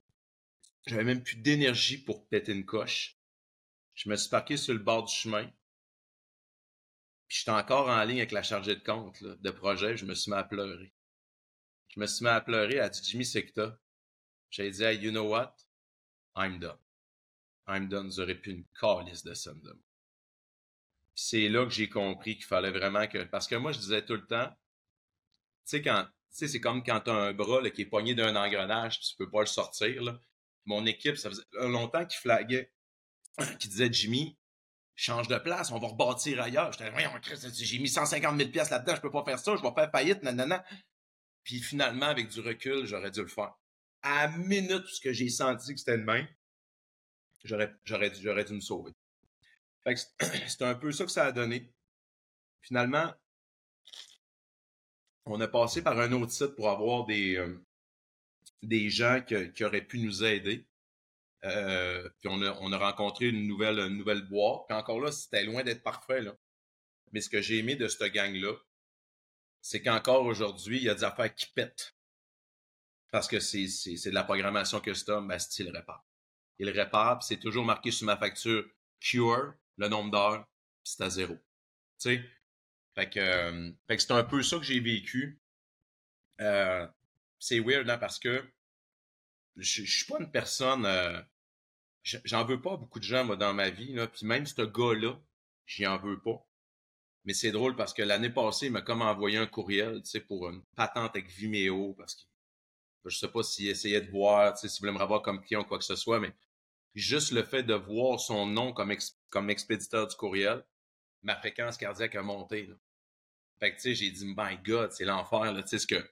[0.85, 3.17] j'avais même plus d'énergie pour péter une coche.
[3.95, 5.49] Je me suis parqué sur le bord du chemin.
[7.27, 9.97] Puis j'étais encore en ligne avec la chargée de compte de projet.
[9.97, 10.93] Je me suis mis à pleurer.
[11.91, 12.75] Je me suis mis à pleurer.
[12.75, 13.79] Elle a dit Jimmy Secta.
[14.49, 15.55] J'ai dit you know what?
[16.35, 16.77] I'm done.
[17.67, 18.07] I'm done.
[18.07, 19.79] Vous aurez plus une calice de de
[21.15, 23.23] c'est là que j'ai compris qu'il fallait vraiment que.
[23.23, 24.55] Parce que moi, je disais tout le temps, tu
[25.65, 26.05] sais, quand.
[26.31, 29.15] Tu sais, c'est comme quand tu as un bras qui est poigné d'un engrenage, tu
[29.17, 30.01] peux pas le sortir.
[30.01, 30.17] Là.
[30.65, 32.71] Mon équipe, ça faisait longtemps qu'ils flaguait,
[33.59, 34.37] qui disait Jimmy,
[34.95, 36.71] change de place, on va rebâtir ailleurs.
[36.71, 39.91] J'étais, j'ai mis 150 000 pièces là-dedans, je peux pas faire ça, je vais faire
[39.91, 40.63] faillite, nanana.
[41.43, 43.53] Puis finalement, avec du recul, j'aurais dû le faire.
[44.03, 46.27] À la minute où j'ai senti que c'était le même,
[47.43, 48.91] j'aurais, j'aurais, dû, j'aurais dû me sauver.
[49.85, 51.73] c'est un peu ça que ça a donné.
[52.61, 53.11] Finalement,
[55.25, 57.63] on a passé par un autre site pour avoir des, euh,
[58.61, 60.67] des gens qui auraient pu nous aider.
[61.43, 64.67] Euh, puis on a, on a rencontré une nouvelle, une nouvelle boîte.
[64.67, 66.21] Puis encore là, c'était loin d'être parfait.
[66.21, 66.35] Là.
[67.11, 68.53] Mais ce que j'ai aimé de cette gang-là,
[69.61, 71.95] c'est qu'encore aujourd'hui, il y a des affaires qui pètent.
[73.11, 76.05] Parce que c'est, de la programmation custom, ben, style répare.
[76.59, 78.65] Il répare, c'est toujours marqué sur ma facture
[78.99, 80.47] Cure, le nombre d'heures,
[80.83, 81.33] c'est à zéro.
[81.35, 81.41] Tu
[81.97, 82.23] sais?
[82.95, 85.41] Fait que, euh, c'est un peu ça que j'ai vécu.
[86.39, 86.87] Euh,
[87.39, 88.43] c'est weird, hein, parce que
[89.57, 90.85] je, je suis pas une personne.
[90.85, 91.21] Euh,
[92.03, 93.93] j'en veux pas beaucoup de gens, dans ma vie.
[93.93, 95.19] Là, puis même ce gars-là,
[95.65, 96.45] j'y en veux pas.
[97.25, 100.21] Mais c'est drôle parce que l'année passée, il m'a comme envoyé un courriel, tu sais,
[100.21, 102.21] pour une patente avec Vimeo, parce que
[103.09, 105.61] je sais pas s'il essayait de voir, tu sais, s'il voulait me revoir comme client
[105.61, 106.33] ou quoi que ce soit, mais
[106.95, 108.93] juste le fait de voir son nom comme,
[109.29, 110.63] comme expéditeur du courriel,
[111.21, 112.69] ma fréquence cardiaque a monté.
[113.59, 116.03] Fait que, tu sais, j'ai dit, my God, c'est l'enfer, tu sais, ce que,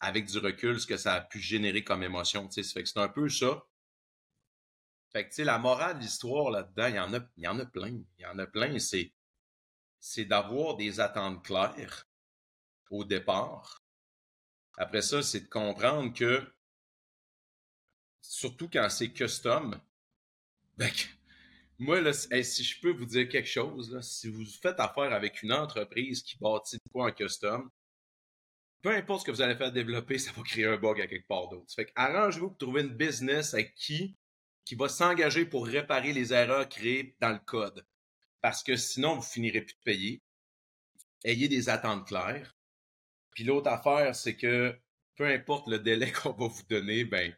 [0.00, 2.72] avec du recul, ce que ça a pu générer comme émotion, tu sais.
[2.72, 3.64] Fait que c'est un peu ça.
[5.12, 7.48] Fait que, tu sais, la morale de l'histoire là-dedans, il y en a, il y
[7.48, 8.00] en a plein.
[8.18, 8.78] Il y en a plein.
[8.78, 9.12] C'est,
[10.02, 12.08] c'est d'avoir des attentes claires
[12.90, 13.84] au départ.
[14.76, 16.42] Après ça, c'est de comprendre que
[18.20, 19.80] surtout quand c'est custom,
[20.76, 20.90] ben,
[21.78, 26.24] moi, si je peux vous dire quelque chose, si vous faites affaire avec une entreprise
[26.24, 27.70] qui bâtit de quoi en custom,
[28.82, 31.28] peu importe ce que vous allez faire développer, ça va créer un bug à quelque
[31.28, 31.72] part d'autre.
[31.72, 34.16] Fait arrangez-vous pour trouver une business avec qui,
[34.64, 37.86] qui va s'engager pour réparer les erreurs créées dans le code.
[38.42, 40.22] Parce que sinon, vous finirez plus de payer.
[41.24, 42.56] Ayez des attentes claires.
[43.30, 44.76] Puis l'autre affaire, c'est que
[45.16, 47.34] peu importe le délai qu'on va vous donner, ben,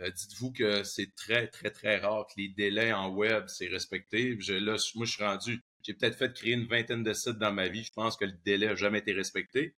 [0.00, 4.36] euh, dites-vous que c'est très, très, très rare que les délais en web, c'est respecté.
[4.40, 7.52] Je, là, moi, je suis rendu, J'ai peut-être fait créer une vingtaine de sites dans
[7.52, 7.84] ma vie.
[7.84, 9.76] Je pense que le délai n'a jamais été respecté.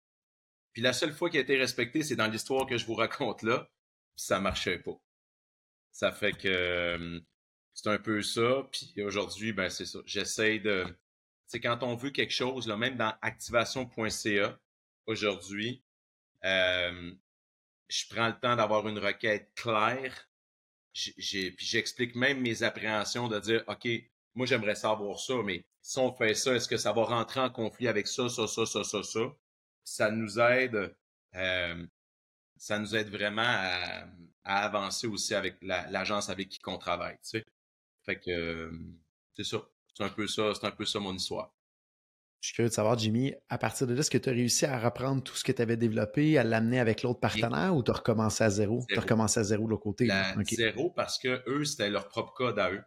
[0.72, 3.42] Puis la seule fois qui a été respecté, c'est dans l'histoire que je vous raconte
[3.42, 3.68] là.
[4.16, 5.00] Puis ça marchait pas.
[5.92, 7.20] Ça fait que euh,
[7.78, 8.66] c'est un peu ça.
[8.72, 10.00] Puis aujourd'hui, ben c'est ça.
[10.04, 10.84] J'essaie de.
[11.46, 14.58] C'est quand on veut quelque chose, là, même dans activation.ca
[15.06, 15.82] aujourd'hui,
[16.44, 17.12] euh,
[17.88, 20.28] je prends le temps d'avoir une requête claire.
[20.92, 23.88] J'ai, puis j'explique même mes appréhensions de dire, OK,
[24.34, 27.50] moi j'aimerais savoir ça, mais si on fait ça, est-ce que ça va rentrer en
[27.50, 29.20] conflit avec ça, ça, ça, ça, ça, ça?
[29.84, 30.94] Ça nous aide,
[31.36, 31.86] euh,
[32.56, 34.04] ça nous aide vraiment à,
[34.44, 37.44] avancer aussi avec l'agence avec qui on travaille, tu sais.
[38.08, 38.70] Fait que euh,
[39.34, 39.58] c'est ça.
[39.92, 41.54] C'est un peu ça, c'est un peu ça mon histoire.
[42.40, 44.64] Je suis curieux de savoir, Jimmy, à partir de là, est-ce que tu as réussi
[44.64, 47.90] à reprendre tout ce que tu avais développé, à l'amener avec l'autre partenaire ou tu
[47.90, 48.82] as recommencé à zéro?
[48.88, 50.08] Tu as recommencé à zéro de l'autre côté?
[50.46, 52.82] Zéro parce que eux, c'était leur propre code à eux.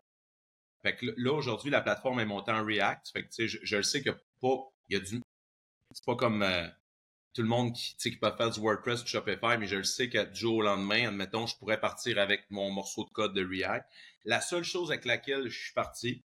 [0.82, 3.10] Fait que là, aujourd'hui, la plateforme est montée en React.
[3.14, 4.10] Fait que, tu sais, je, je, le sais que
[4.42, 4.58] pas,
[4.90, 5.22] il y a du,
[5.92, 6.68] c'est pas comme euh,
[7.34, 10.10] tout le monde qui, qui peut faire du WordPress ou Shopify, mais je le sais
[10.10, 13.46] que du jour au lendemain, admettons, je pourrais partir avec mon morceau de code de
[13.46, 13.86] React.
[14.26, 16.24] La seule chose avec laquelle je suis parti,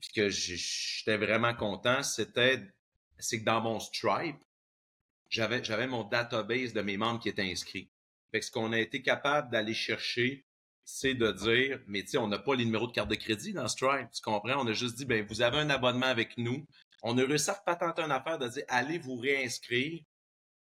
[0.00, 2.60] puis que j'étais vraiment content, c'était
[3.18, 4.36] c'est que dans mon Stripe,
[5.30, 7.88] j'avais j'avais mon database de mes membres qui étaient inscrits.
[8.30, 10.44] Fait que ce qu'on a été capable d'aller chercher,
[10.84, 13.52] c'est de dire, mais tu sais, on n'a pas les numéros de carte de crédit
[13.52, 14.62] dans Stripe, tu comprends?
[14.62, 16.66] On a juste dit, ben vous avez un abonnement avec nous.
[17.06, 20.02] On a réussi à patenter une affaire de dire, allez vous réinscrire.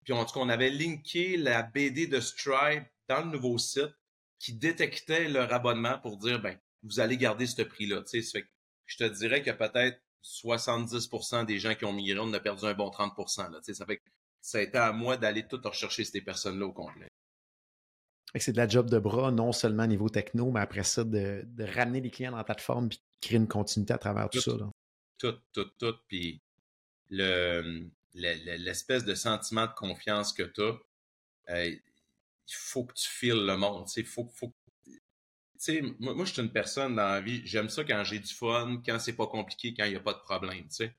[0.06, 3.94] Puis en tout cas, on avait linké la BD de Stripe dans le nouveau site
[4.40, 8.02] qui détectait leur abonnement pour dire, ben vous allez garder ce prix-là.
[8.04, 8.48] Tu sais,
[8.86, 12.74] je te dirais que peut-être 70% des gens qui ont migré, on a perdu un
[12.74, 13.52] bon 30%.
[13.52, 14.04] Là, ça fait que
[14.40, 17.08] ça a été à moi d'aller tout rechercher ces personnes-là au complet.
[18.36, 21.46] C'est de la job de bras, non seulement au niveau techno, mais après ça, de,
[21.60, 24.54] ramener les clients dans la plateforme et créer une continuité à travers tout, ça.
[25.22, 25.96] Tout, tout, tout.
[26.08, 26.42] Puis
[28.14, 30.80] l'espèce de sentiment de confiance que tu as,
[31.50, 33.88] euh, il faut que tu files le monde.
[33.96, 34.52] Il faut, faut,
[36.00, 38.82] moi, moi, je suis une personne dans la vie, j'aime ça quand j'ai du fun,
[38.84, 40.96] quand c'est pas compliqué, quand il n'y a pas de problème, tu sais.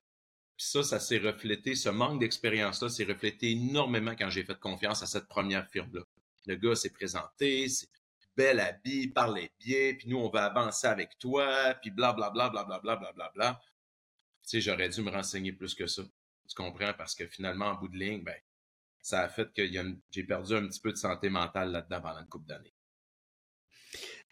[0.56, 5.02] Puis ça, ça s'est reflété, ce manque d'expérience-là s'est reflété énormément quand j'ai fait confiance
[5.02, 6.02] à cette première firme-là.
[6.46, 7.88] Le gars s'est présenté, c'est
[8.36, 13.60] bel habit, parlait bien, puis nous, on va avancer avec toi, puis blablabla, blablabla, blablabla.
[13.60, 13.71] Tu
[14.52, 16.02] sais, j'aurais dû me renseigner plus que ça.
[16.48, 16.92] Tu comprends?
[16.94, 18.36] Parce que finalement, en bout de ligne, ben,
[19.00, 19.62] ça a fait que
[20.10, 22.74] j'ai perdu un petit peu de santé mentale là-dedans pendant une couple d'années.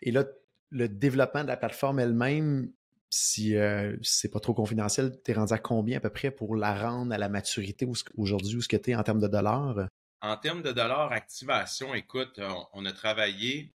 [0.03, 0.25] Et là,
[0.71, 2.73] le développement de la plateforme elle-même,
[3.11, 6.55] si euh, c'est pas trop confidentiel, tu es rendu à combien à peu près pour
[6.55, 9.89] la rendre à la maturité aujourd'hui où ce que tu es en termes de dollars?
[10.23, 12.41] En termes de dollars, activation, écoute,
[12.73, 13.75] on, a travaillé,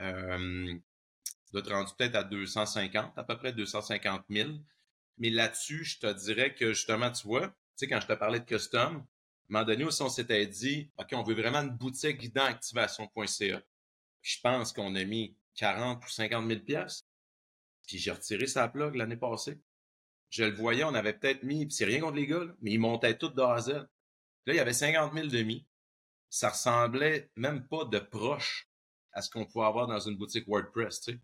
[0.00, 0.74] euh,
[1.52, 4.50] doit rendu peut-être à 250, à peu près 250 000.
[5.18, 8.40] Mais là-dessus, je te dirais que justement, tu vois, tu sais, quand je te parlais
[8.40, 9.04] de custom, à un
[9.48, 13.62] moment donné aussi, on s'était dit, OK, on veut vraiment une boutique dans activation.ca.
[14.22, 17.06] Je pense qu'on a mis 40 ou 50 000 pièces.
[17.86, 19.60] Puis j'ai retiré sa plug l'année passée.
[20.30, 23.16] Je le voyais, on avait peut-être mis, c'est rien contre les gars, mais ils montaient
[23.16, 23.68] tout de A à Z.
[23.70, 23.86] Là,
[24.46, 25.66] il y avait 50 000 de mis.
[26.30, 28.68] Ça ressemblait même pas de proche
[29.12, 31.20] à ce qu'on pouvait avoir dans une boutique WordPress, tu sais.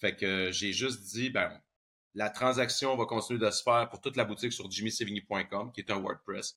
[0.00, 1.58] Fait que j'ai juste dit, ben,
[2.14, 5.90] la transaction va continuer de se faire pour toute la boutique sur jimmysevigny.com, qui est
[5.90, 6.56] un WordPress.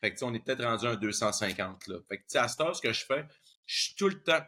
[0.00, 1.96] Fait que, on est peut-être rendu à un 250, là.
[2.08, 3.24] Fait que, à ce ce que je fais,
[3.64, 4.42] je suis tout le temps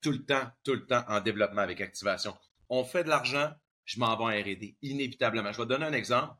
[0.00, 2.36] tout le temps, tout le temps en développement avec Activation.
[2.68, 3.52] On fait de l'argent,
[3.84, 5.52] je m'en vais en R&D, inévitablement.
[5.52, 6.34] Je vais te donner un exemple.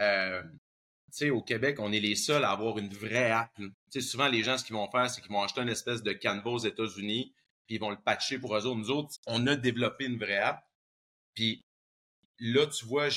[0.00, 0.42] Euh,
[1.32, 3.50] au Québec, on est les seuls à avoir une vraie app.
[4.00, 6.50] Souvent, les gens, ce qu'ils vont faire, c'est qu'ils vont acheter une espèce de Canva
[6.50, 7.34] aux États-Unis,
[7.66, 8.78] puis ils vont le patcher pour eux autres.
[8.78, 10.64] Nous autres, on a développé une vraie app.
[11.34, 11.64] Puis
[12.40, 13.08] là, tu vois,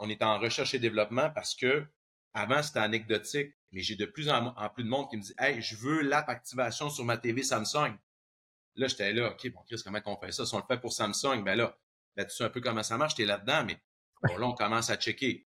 [0.00, 1.84] on est en recherche et développement parce que
[2.34, 5.60] avant, c'était anecdotique, mais j'ai de plus en, plus de monde qui me dit Hey,
[5.60, 7.96] je veux l'app activation sur ma TV Samsung.
[8.76, 10.46] Là, j'étais là, OK, bon, Chris, comment on fait ça?
[10.46, 11.76] Si on le fait pour Samsung, ben là,
[12.16, 13.78] ben, tu sais un peu comment ça marche, t'es là-dedans, mais
[14.22, 15.46] bon, là, on commence à checker.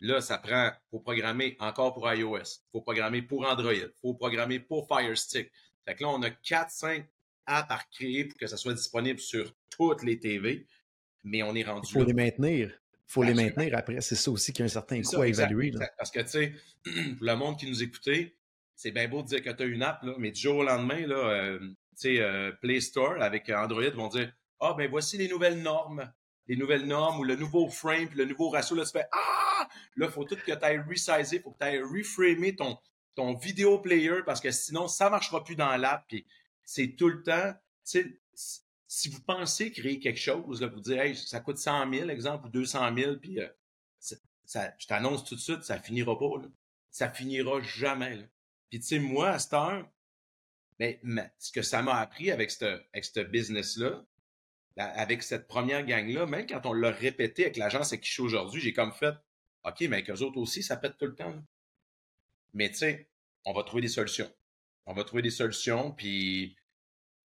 [0.00, 4.86] Là, ça prend, faut programmer encore pour iOS, faut programmer pour Android, faut programmer pour
[4.88, 5.50] Fire Stick.
[5.86, 7.06] Fait que là, on a 4-5
[7.46, 10.66] apps à créer pour que ça soit disponible sur toutes les TV,
[11.26, 12.68] mais on est rendu Il faut les maintenir.
[12.68, 14.00] Il faut les maintenir après.
[14.00, 15.72] C'est ça aussi qui a un certain coût à évaluer.
[15.98, 16.52] Parce que, tu sais,
[17.20, 18.34] le monde qui nous écoutait,
[18.74, 20.64] c'est bien beau de dire que tu as une app, là, mais du jour au
[20.64, 21.58] lendemain, là, euh,
[22.04, 26.12] euh, Play Store avec Android vont dire Ah, ben voici les nouvelles normes.
[26.48, 28.76] Les nouvelles normes ou le nouveau frame, puis le nouveau ratio.
[28.76, 29.68] Là, tu fais Ah!
[29.96, 32.78] Là, il faut tout que tu ailles resizer, il faut que tu ailles reframer ton,
[33.16, 36.04] ton vidéo player parce que sinon, ça ne marchera plus dans l'app.
[36.06, 36.24] Puis
[36.64, 37.52] c'est tout le temps.
[38.96, 42.46] Si vous pensez créer quelque chose, là, vous dites hey, ça coûte 100 000, exemple,
[42.46, 43.48] ou 200 000, puis euh,
[44.46, 46.40] ça, je t'annonce tout de suite, ça finira pas.
[46.40, 46.48] Là.
[46.90, 48.16] Ça finira jamais.
[48.16, 48.22] Là.
[48.70, 49.86] Puis tu sais, moi, à cette heure,
[50.78, 50.96] ben,
[51.38, 54.02] ce que ça m'a appris avec ce business-là,
[54.78, 58.22] avec cette première gang-là, même quand on l'a répété avec l'agence à qui je suis
[58.22, 59.14] aujourd'hui, j'ai comme fait
[59.64, 61.34] OK, mais avec eux autres aussi, ça pète tout le temps.
[62.54, 63.10] Mais tu sais,
[63.44, 64.34] on va trouver des solutions.
[64.86, 66.56] On va trouver des solutions, puis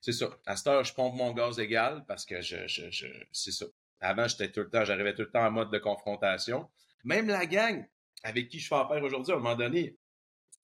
[0.01, 0.29] c'est ça.
[0.45, 3.65] À cette heure, je pompe mon gaz égal parce que je, je, je c'est ça.
[3.99, 6.69] Avant, j'étais tout le temps, j'arrivais tout le temps en mode de confrontation.
[7.03, 7.87] Même la gang
[8.23, 9.97] avec qui je fais affaire aujourd'hui, à un moment donné,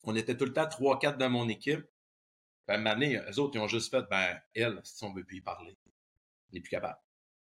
[0.03, 1.85] on était tout le temps trois, quatre dans mon équipe.
[2.67, 5.41] Ben, donné, eux autres, ils ont juste fait, ben, elle, si on veut plus y
[5.41, 6.99] parler, on n'est plus capable.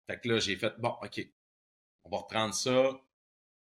[0.06, 1.26] Fait que là, j'ai fait, bon, OK,
[2.04, 3.00] on va reprendre ça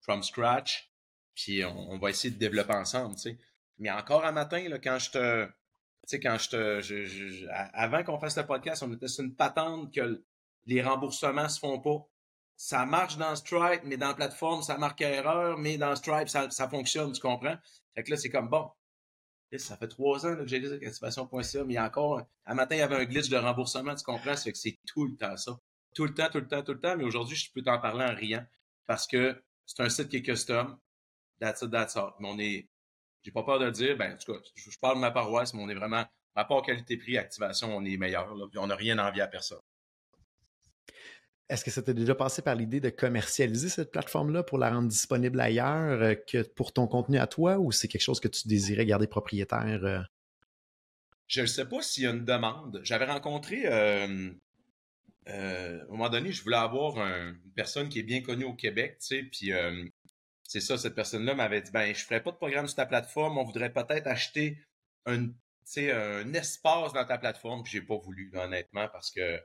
[0.02, 0.92] from scratch,
[1.36, 3.38] puis on, va essayer de développer ensemble, tu sais.
[3.78, 5.50] Mais encore un matin, là, quand je te,
[6.08, 10.24] sais, quand je te, avant qu'on fasse le podcast, on était sur une patente que
[10.66, 12.08] les remboursements se font pas.
[12.56, 16.50] Ça marche dans Stripe, mais dans la plateforme, ça marque erreur, mais dans Stripe, ça,
[16.50, 17.58] ça fonctionne, tu comprends?
[17.94, 18.70] Fait que là, c'est comme, bon,
[19.56, 22.76] ça fait trois ans que j'ai dit activation.ca, mais il y a encore, un matin,
[22.76, 24.36] il y avait un glitch de remboursement, tu comprends?
[24.36, 25.58] C'est que c'est tout le temps ça.
[25.96, 28.06] Tout le temps, tout le temps, tout le temps, mais aujourd'hui, je peux t'en parler
[28.06, 28.46] en riant
[28.86, 30.78] parce que c'est un site qui est custom.
[31.40, 32.14] That's it, that's all.
[32.20, 32.70] Mais on est,
[33.28, 35.54] j'ai pas peur de le dire, ben, en tout cas, je, parle de ma paroisse,
[35.54, 38.98] mais on est vraiment, rapport qualité-prix, activation, on est meilleur, là, puis on n'a rien
[39.00, 39.60] envie à personne.
[41.50, 44.88] Est-ce que ça t'est déjà passé par l'idée de commercialiser cette plateforme-là pour la rendre
[44.88, 48.48] disponible ailleurs euh, que pour ton contenu à toi ou c'est quelque chose que tu
[48.48, 49.84] désirais garder propriétaire?
[49.84, 50.00] Euh?
[51.28, 52.80] Je ne sais pas s'il y a une demande.
[52.84, 54.32] J'avais rencontré, euh,
[55.26, 59.00] à un moment donné, je voulais avoir une personne qui est bien connue au Québec,
[59.02, 59.52] tu sais, puis
[60.48, 63.38] c'est ça, cette personne-là m'avait dit, ben, je ferai pas de programme sur ta plateforme,
[63.38, 64.58] on voudrait peut-être acheter
[65.06, 65.28] un,
[65.78, 69.40] un espace dans ta plateforme, puis j'ai pas voulu, honnêtement, parce que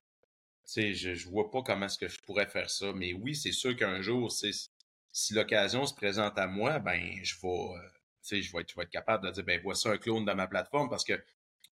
[0.77, 2.93] je, je vois pas comment est-ce que je pourrais faire ça.
[2.93, 7.49] Mais oui, c'est sûr qu'un jour, si l'occasion se présente à moi, ben, je vais,
[7.49, 7.89] euh,
[8.23, 10.89] je être, je vais être capable de dire, ben, voici un clone de ma plateforme
[10.89, 11.23] parce que,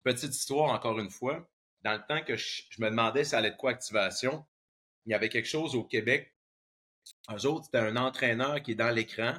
[0.04, 1.50] petite histoire, encore une fois,
[1.82, 4.46] dans le temps que je, me demandais ça allait être quoi activation,
[5.06, 6.35] il y avait quelque chose au Québec.
[7.32, 9.34] Eux autres, c'était un entraîneur qui est dans l'écran,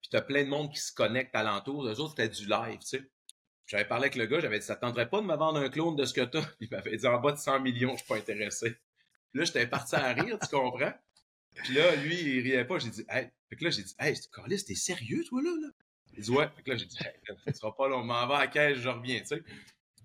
[0.00, 1.86] puis t'as plein de monde qui se connecte alentour.
[1.86, 3.10] Eux autres, c'était du live, tu sais.
[3.66, 5.94] J'avais parlé avec le gars, j'avais dit, ça ne pas de me vendre un clone
[5.94, 6.44] de ce que t'as?
[6.60, 8.70] Il m'avait dit, en bas de 100 millions, je suis pas intéressé.
[9.30, 10.92] Puis là, j'étais parti à rire, tu comprends?
[11.54, 12.78] Puis là, lui, il riait pas.
[12.78, 13.28] J'ai dit, hey.
[13.48, 15.50] Fait que là, j'ai dit, hey, Carlis, t'es sérieux, toi, là?
[15.60, 15.68] là?
[16.14, 16.48] Il dit, ouais.
[16.56, 18.46] Fait que là, j'ai dit, hey, ça sera pas long, on m'en va à la
[18.48, 19.42] caisse, je reviens, tu sais.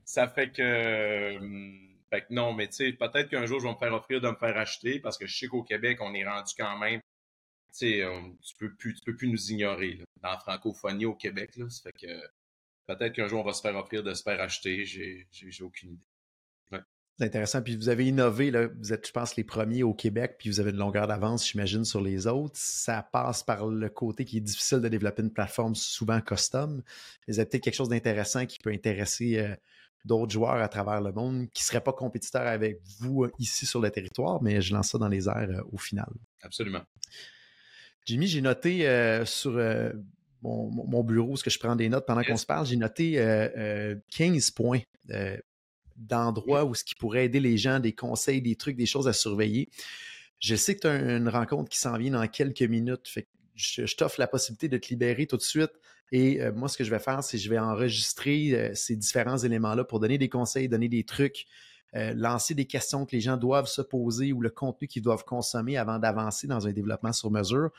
[0.04, 3.74] Ça fait que, euh, fait que non, mais tu sais, peut-être qu'un jour, je vais
[3.74, 6.26] me faire offrir de me faire acheter parce que je sais qu'au Québec, on est
[6.26, 7.02] rendu quand même,
[7.78, 8.02] tu
[8.42, 11.66] tu peux plus, tu peux plus nous ignorer, dans la francophonie au Québec, là.
[11.84, 12.22] Fait que,
[12.88, 14.86] peut-être qu'un jour, on va se faire offrir de se faire acheter.
[14.86, 16.06] J'ai, j'ai, aucune idée.
[17.18, 17.62] C'est intéressant.
[17.62, 18.68] Puis vous avez innové, là.
[18.68, 21.86] vous êtes, je pense, les premiers au Québec, puis vous avez une longueur d'avance, j'imagine,
[21.86, 22.58] sur les autres.
[22.58, 26.84] Ça passe par le côté qui est difficile de développer une plateforme souvent custom.
[27.28, 29.56] Vous avez peut-être quelque chose d'intéressant qui peut intéresser euh,
[30.06, 33.66] d'autres joueurs à travers le monde qui ne seraient pas compétiteurs avec vous euh, ici
[33.66, 36.10] sur le territoire, mais je lance ça dans les airs euh, au final.
[36.42, 36.84] Absolument.
[38.06, 38.86] Jimmy, j'ai noté
[39.26, 39.58] sur
[40.46, 43.20] mon, bureau, ce que je prends des notes pendant qu'on se parle, j'ai noté 15
[43.22, 45.38] euh, euh, points euh,
[45.96, 49.14] d'endroits où ce qui pourrait aider les gens, des conseils, des trucs, des choses à
[49.14, 49.70] surveiller.
[50.40, 53.08] Je sais que tu as une rencontre qui s'en vient dans quelques minutes.
[53.08, 55.72] Fait je, t'offre la possibilité de te libérer tout de suite.
[56.12, 60.00] Et moi, ce que je vais faire, c'est je vais enregistrer ces différents éléments-là pour
[60.00, 61.48] donner des conseils, donner des trucs,
[61.94, 65.78] lancer des questions que les gens doivent se poser ou le contenu qu'ils doivent consommer
[65.78, 67.72] avant d'avancer dans un développement sur mesure.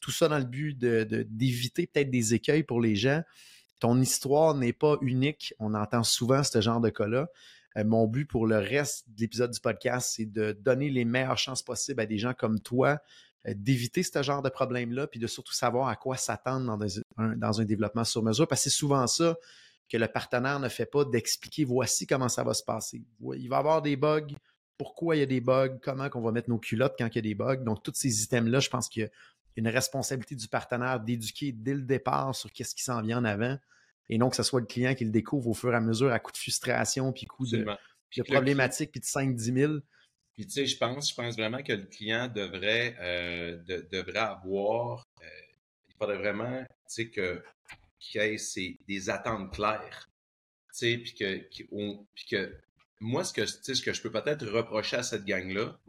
[0.00, 3.22] Tout ça dans le but d'éviter peut-être des écueils pour les gens.
[3.80, 5.54] Ton histoire n'est pas unique.
[5.58, 7.28] On entend souvent ce genre de cas-là.
[7.76, 11.38] Euh, mon but pour le reste de l'épisode du podcast, c'est de donner les meilleures
[11.38, 12.98] chances possibles à des gens comme toi,
[13.46, 17.64] euh, d'éviter ce genre de problème-là, puis de surtout savoir à quoi s'attendre dans, un,
[17.64, 19.36] développement sur mesure, parce que c'est souvent ça
[19.88, 23.04] que le partenaire ne fait pas, d'expliquer voici comment ça va se passer.
[23.36, 24.28] Il va y avoir des bugs,
[24.78, 27.18] pourquoi il y a des bugs, comment on va mettre nos culottes quand il y
[27.18, 27.62] a des bugs?
[27.62, 29.10] Donc, tous ces items-là, je pense qu'il y a
[29.56, 33.58] une responsabilité du partenaire d'éduquer dès le départ sur qu'est-ce qui s'en vient en avant
[34.12, 36.12] et non que ce soit le client qui le découvre au fur et à mesure
[36.12, 37.64] à coup de frustration, puis coup de,
[38.28, 39.72] problématiques, puis de 5-10 000.
[40.34, 43.56] Puis tu sais, je pense, je pense vraiment que le client devrait, euh,
[43.90, 45.26] devrait avoir, euh,
[45.88, 47.42] il faudrait vraiment, tu sais, que
[47.98, 50.10] qu'il y ait des attentes claires.
[50.74, 51.38] Tu sais, puis que,
[52.14, 52.54] puis que
[53.00, 55.80] moi, ce que, ce que je peux peut-être reprocher à cette gang-là,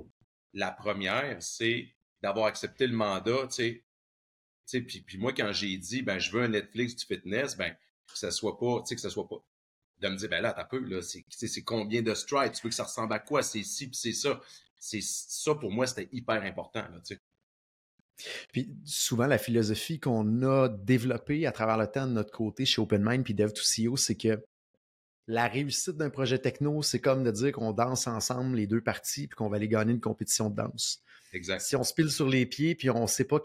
[0.54, 3.84] la première, c'est d'avoir accepté le mandat, tu
[4.66, 4.82] sais.
[4.82, 7.76] Puis, puis moi, quand j'ai dit, ben, je veux un Netflix du fitness, ben,
[8.12, 9.44] que ça soit pas, tu sais, que ça soit pas,
[10.00, 12.76] de me dire, ben là, t'as peu, là, c'est, combien de strides, tu veux que
[12.76, 14.42] ça ressemble à quoi, c'est ci, puis c'est ça.
[14.78, 17.20] C'est ça, pour moi, c'était hyper important, là, tu sais.
[18.52, 22.80] Puis souvent, la philosophie qu'on a développée à travers le temps de notre côté chez
[22.80, 24.44] OpenMind puis Dev2CO, c'est que
[25.28, 29.28] la réussite d'un projet techno, c'est comme de dire qu'on danse ensemble les deux parties
[29.28, 31.02] puis qu'on va aller gagner une compétition de danse.
[31.32, 31.62] Exact.
[31.62, 33.40] Si on se pile sur les pieds puis on ne sait pas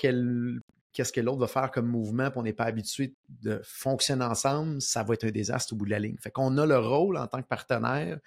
[0.93, 4.81] qu'est-ce que l'autre va faire comme mouvement puis on n'est pas habitué de fonctionner ensemble,
[4.81, 6.17] ça va être un désastre au bout de la ligne.
[6.19, 8.19] Fait qu'on a le rôle en tant que partenaire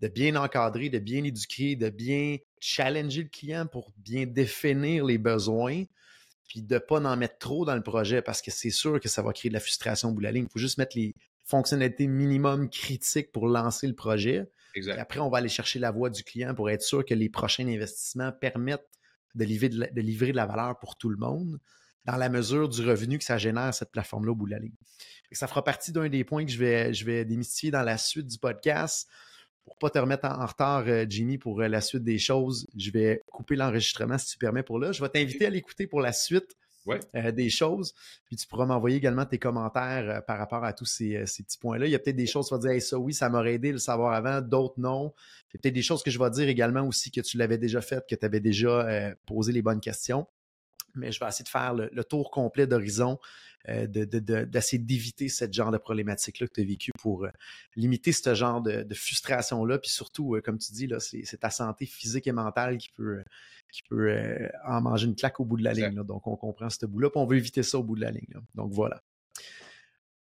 [0.00, 5.16] de bien encadrer, de bien éduquer, de bien challenger le client pour bien définir les
[5.16, 5.84] besoins,
[6.48, 9.08] puis de ne pas en mettre trop dans le projet parce que c'est sûr que
[9.08, 10.46] ça va créer de la frustration au bout de la ligne.
[10.48, 14.50] Il faut juste mettre les fonctionnalités minimum critiques pour lancer le projet.
[14.74, 14.98] Exact.
[14.98, 17.68] après, on va aller chercher la voix du client pour être sûr que les prochains
[17.68, 18.88] investissements permettent
[19.34, 21.58] de livrer de la, de livrer de la valeur pour tout le monde
[22.04, 24.74] dans la mesure du revenu que ça génère cette plateforme-là au bout de la ligne.
[25.32, 28.26] ça fera partie d'un des points que je vais, je vais démystifier dans la suite
[28.26, 29.08] du podcast
[29.64, 32.90] pour pas te remettre en, retard, euh, Jimmy, pour euh, la suite des choses, je
[32.90, 34.92] vais couper l'enregistrement si tu permets pour là.
[34.92, 36.56] Je vais t'inviter à l'écouter pour la suite
[37.14, 37.94] euh, des choses.
[38.24, 41.86] Puis tu pourras m'envoyer également tes commentaires par rapport à tous ces, petits points-là.
[41.86, 43.70] Il y a peut-être des choses que tu vas dire ça oui, ça m'aurait aidé
[43.70, 45.12] le savoir avant, d'autres non.
[45.50, 47.58] Il y a peut-être des choses que je vais dire également aussi que tu l'avais
[47.58, 50.26] déjà fait, que tu avais déjà posé les bonnes questions.
[50.94, 53.18] Mais je vais essayer de faire le tour complet d'horizon
[53.68, 57.30] euh, d'essayer d'éviter ce genre de problématique-là que tu as vécu pour euh,
[57.76, 59.78] limiter ce genre de, frustration-là.
[59.78, 63.22] Puis surtout, euh, comme tu dis, c'est ta santé physique et mentale qui peut,
[63.70, 66.02] qui peut en manger une claque au bout de la ligne.
[66.02, 68.34] Donc, on comprend ce bout-là, puis on veut éviter ça au bout de la ligne.
[68.56, 69.00] Donc, voilà.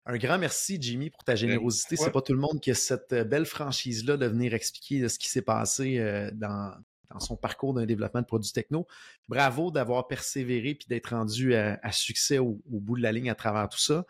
[0.05, 1.95] Un grand merci, Jimmy, pour ta ben, générosité.
[1.95, 5.29] C'est pas tout le monde qui a cette belle franchise-là de venir expliquer ce qui
[5.29, 6.75] s'est passé dans,
[7.11, 8.87] dans son parcours d'un développement de produits techno.
[9.29, 13.69] Bravo d'avoir persévéré puis d'être rendu à, succès au, bout de la ligne à travers
[13.69, 14.05] tout ça.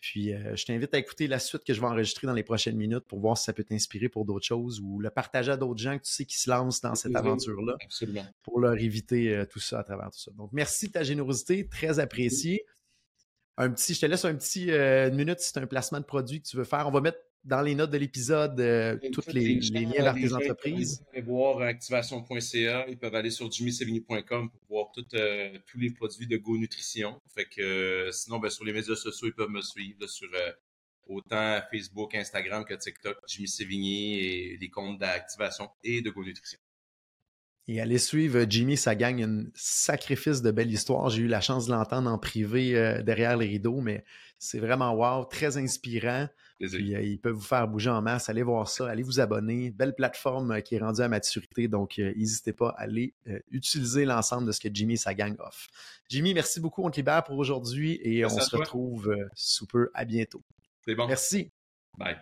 [0.00, 2.76] Puis euh, je t'invite à écouter la suite que je vais enregistrer dans les prochaines
[2.76, 5.80] minutes pour voir si ça peut t'inspirer pour d'autres choses ou le partager à d'autres
[5.80, 7.76] gens que tu sais qui se lancent dans cette aventure-là.
[8.42, 10.32] Pour leur éviter euh, tout ça à travers tout ça.
[10.32, 12.64] Donc merci de ta générosité, très apprécié.
[13.58, 16.42] Un petit, je te laisse un petit euh, minute si c'est un placement de produit
[16.42, 16.88] que tu veux faire.
[16.88, 21.04] On va mettre dans les notes de l'épisode euh, tous les, liens vers tes entreprises.
[21.12, 26.26] Ils peuvent voir activation.ca, ils peuvent aller sur jimmysevigny.com pour voir euh, tous les produits
[26.26, 27.20] de Go Nutrition.
[27.34, 30.28] Fait que euh, sinon, ben, sur les médias sociaux, ils peuvent me suivre sur
[31.06, 36.58] autant Facebook, Instagram que TikTok, Jimmy Sévigny et les comptes d'activation et de Go Nutrition.
[37.68, 41.08] Et allez suivre Jimmy, ça gagne un sacrifice de belle histoire.
[41.10, 42.72] J'ai eu la chance de l'entendre en privé
[43.04, 44.04] derrière les rideaux, mais
[44.44, 46.28] c'est vraiment wow, très inspirant.
[46.58, 48.28] Puis, euh, ils peuvent vous faire bouger en masse.
[48.28, 49.70] Allez voir ça, allez vous abonner.
[49.70, 51.68] Belle plateforme euh, qui est rendue à maturité.
[51.68, 53.14] Donc, euh, n'hésitez pas à aller
[53.52, 55.68] utiliser l'ensemble de ce que Jimmy et sa gang offre.
[56.08, 56.84] Jimmy, merci beaucoup.
[56.84, 59.90] On te libère pour aujourd'hui et on se retrouve sous peu.
[59.94, 60.42] À bientôt.
[60.84, 61.06] C'est bon.
[61.06, 61.52] Merci.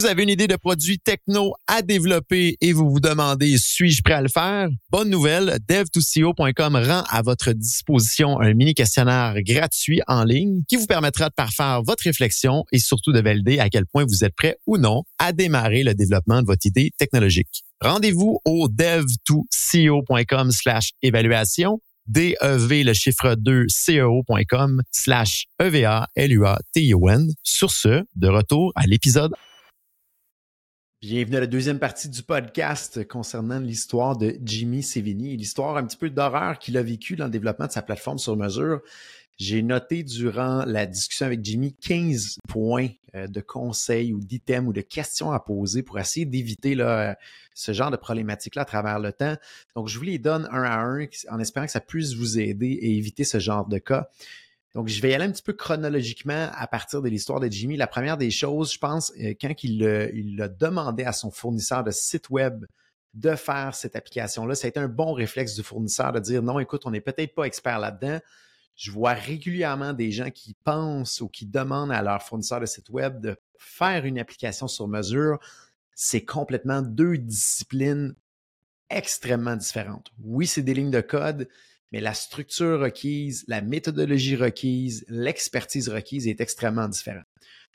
[0.00, 4.14] Vous avez une idée de produit techno à développer et vous vous demandez suis-je prêt
[4.14, 4.68] à le faire?
[4.90, 10.86] Bonne nouvelle, dev2co.com rend à votre disposition un mini questionnaire gratuit en ligne qui vous
[10.86, 14.58] permettra de parfaire votre réflexion et surtout de valider à quel point vous êtes prêt
[14.66, 17.62] ou non à démarrer le développement de votre idée technologique.
[17.80, 27.30] Rendez-vous au dev2co.com slash évaluation DEV, le chiffre 2, CEO.com slash EVA, L-U-A-T-I-O-N.
[27.44, 29.32] Sur ce, de retour à l'épisode
[31.03, 35.96] Bienvenue à la deuxième partie du podcast concernant l'histoire de Jimmy Sevigny, l'histoire un petit
[35.96, 38.82] peu d'horreur qu'il a vécu dans le développement de sa plateforme sur mesure.
[39.38, 44.74] J'ai noté durant la discussion avec Jimmy 15 points euh, de conseils ou d'items ou
[44.74, 46.76] de questions à poser pour essayer d'éviter
[47.55, 49.36] ce genre de problématiques-là à travers le temps.
[49.76, 52.78] Donc, je vous les donne un à un en espérant que ça puisse vous aider
[52.78, 54.11] et éviter ce genre de cas.
[54.74, 57.76] Donc, je vais y aller un petit peu chronologiquement à partir de l'histoire de Jimmy.
[57.76, 59.82] La première des choses, je pense, euh, quand il,
[60.14, 62.64] il a demandé à son fournisseur de site web
[63.14, 66.58] de faire cette application-là, ça a été un bon réflexe du fournisseur de dire non,
[66.60, 68.20] écoute, on n'est peut-être pas expert là-dedans.
[68.76, 72.88] Je vois régulièrement des gens qui pensent ou qui demandent à leur fournisseur de site
[72.90, 75.38] web de faire une application sur mesure.
[75.94, 78.14] C'est complètement deux disciplines
[78.88, 80.10] extrêmement différentes.
[80.22, 81.48] Oui, c'est des lignes de code,
[81.93, 87.24] mais la structure requise, la méthodologie requise, l'expertise requise est extrêmement différente.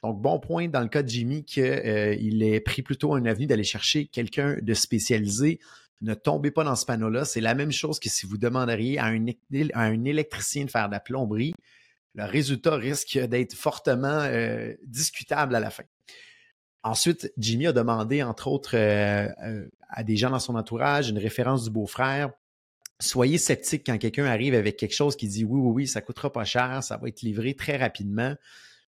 [0.03, 3.47] Donc, bon point dans le cas de Jimmy qu'il euh, est pris plutôt un avenue
[3.47, 5.59] d'aller chercher quelqu'un de spécialisé.
[6.01, 7.26] Ne tombez pas dans ce panneau-là.
[7.26, 9.26] C'est la même chose que si vous demanderiez à un,
[9.74, 11.53] à un électricien de faire de la plomberie.
[12.13, 15.84] Le résultat risque d'être fortement euh, discutable à la fin.
[16.84, 21.63] Ensuite, Jimmy a demandé, entre autres, euh, à des gens dans son entourage, une référence
[21.63, 22.32] du beau-frère
[22.99, 26.31] soyez sceptique quand quelqu'un arrive avec quelque chose qui dit oui, oui, oui, ça coûtera
[26.31, 28.35] pas cher, ça va être livré très rapidement.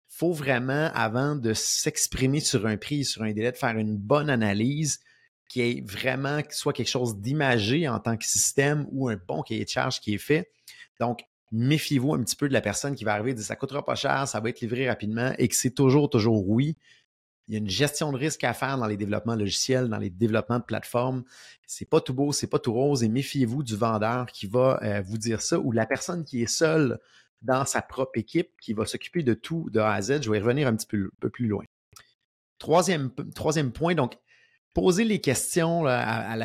[0.09, 4.31] faut vraiment, avant de s'exprimer sur un prix, sur un délai, de faire une bonne
[4.31, 5.01] analyse
[5.49, 9.65] qui est vraiment soit quelque chose d'imagé en tant que système ou un bon cahier
[9.65, 10.51] de charge qui est fait.
[11.01, 13.85] Donc, méfiez-vous un petit peu de la personne qui va arriver et dire ça coûtera
[13.85, 16.77] pas cher, ça va être livré rapidement et que c'est toujours, toujours oui.
[17.51, 20.09] Il y a une gestion de risque à faire dans les développements logiciels, dans les
[20.09, 21.25] développements de plateformes.
[21.67, 25.03] C'est pas tout beau, c'est pas tout rose et méfiez-vous du vendeur qui va euh,
[25.05, 27.01] vous dire ça ou la personne qui est seule
[27.43, 30.23] dans sa propre équipe qui va s'occuper de tout de A à Z.
[30.23, 31.65] Je vais y revenir un petit peu, plus loin.
[32.61, 33.11] Troisième,
[33.73, 34.17] point, donc,
[34.73, 35.87] posez les questions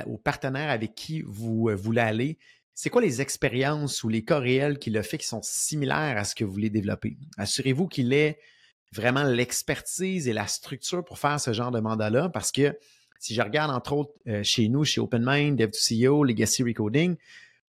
[0.07, 2.39] aux partenaires avec qui vous euh, voulez aller.
[2.73, 6.23] C'est quoi les expériences ou les cas réels qui le fait qui sont similaires à
[6.23, 7.15] ce que vous voulez développer?
[7.37, 8.39] Assurez-vous qu'il ait
[8.95, 12.77] vraiment l'expertise et la structure pour faire ce genre de mandat-là parce que
[13.19, 17.15] si je regarde entre autres euh, chez nous, chez OpenMind, Dev2CEO, Legacy Recoding,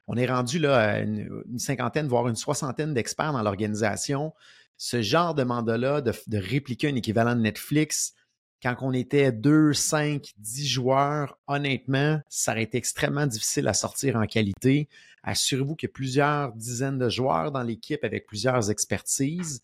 [0.06, 4.32] on est rendu là une, cinquantaine, voire une soixantaine d'experts dans l'organisation.
[4.76, 8.14] Ce genre de mandat-là, de, de, répliquer un équivalent de Netflix,
[8.62, 14.16] quand on était 2, 5, 10 joueurs, honnêtement, ça aurait été extrêmement difficile à sortir
[14.16, 14.88] en qualité.
[15.22, 19.62] Assurez-vous qu'il y a plusieurs dizaines de joueurs dans l'équipe avec plusieurs expertises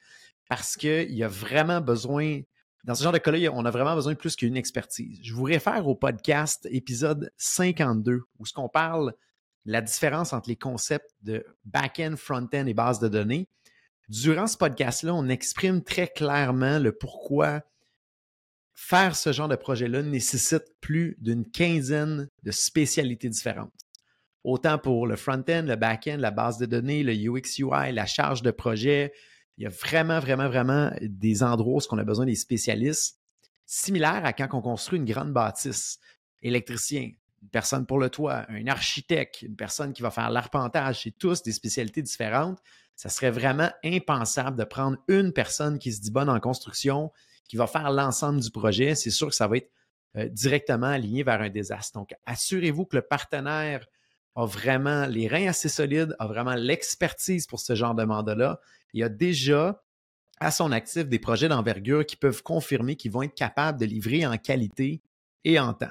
[0.55, 2.43] parce qu'il y a vraiment besoin,
[2.85, 5.19] dans ce genre de cas-là, on a vraiment besoin de plus qu'une expertise.
[5.23, 9.15] Je vous réfère au podcast épisode 52 où ce qu'on parle
[9.65, 13.49] la différence entre les concepts de back-end, front-end et base de données.
[14.11, 17.63] Durant ce podcast-là, on exprime très clairement le pourquoi
[18.75, 23.73] faire ce genre de projet-là nécessite plus d'une quinzaine de spécialités différentes.
[24.45, 28.43] Autant pour le front-end, le back-end, la base de données, le UX, UI, la charge
[28.43, 29.15] de projet.
[29.63, 33.21] Il y a vraiment, vraiment, vraiment des endroits où on a besoin des spécialistes,
[33.65, 36.01] similaires à quand on construit une grande bâtisse.
[36.43, 41.17] Électricien, une personne pour le toit, un architecte, une personne qui va faire l'arpentage, c'est
[41.17, 42.59] tous des spécialités différentes.
[42.97, 47.13] Ça serait vraiment impensable de prendre une personne qui se dit bonne en construction
[47.47, 49.71] qui va faire l'ensemble du projet, c'est sûr que ça va être
[50.17, 51.97] euh, directement aligné vers un désastre.
[51.97, 53.87] Donc, assurez-vous que le partenaire
[54.35, 58.61] a vraiment les reins assez solides, a vraiment l'expertise pour ce genre de mandat-là.
[58.95, 59.83] Il a déjà
[60.41, 64.27] à son actif des projets d'envergure qui peuvent confirmer qu'ils vont être capables de livrer
[64.27, 65.03] en qualité
[65.45, 65.91] et en temps.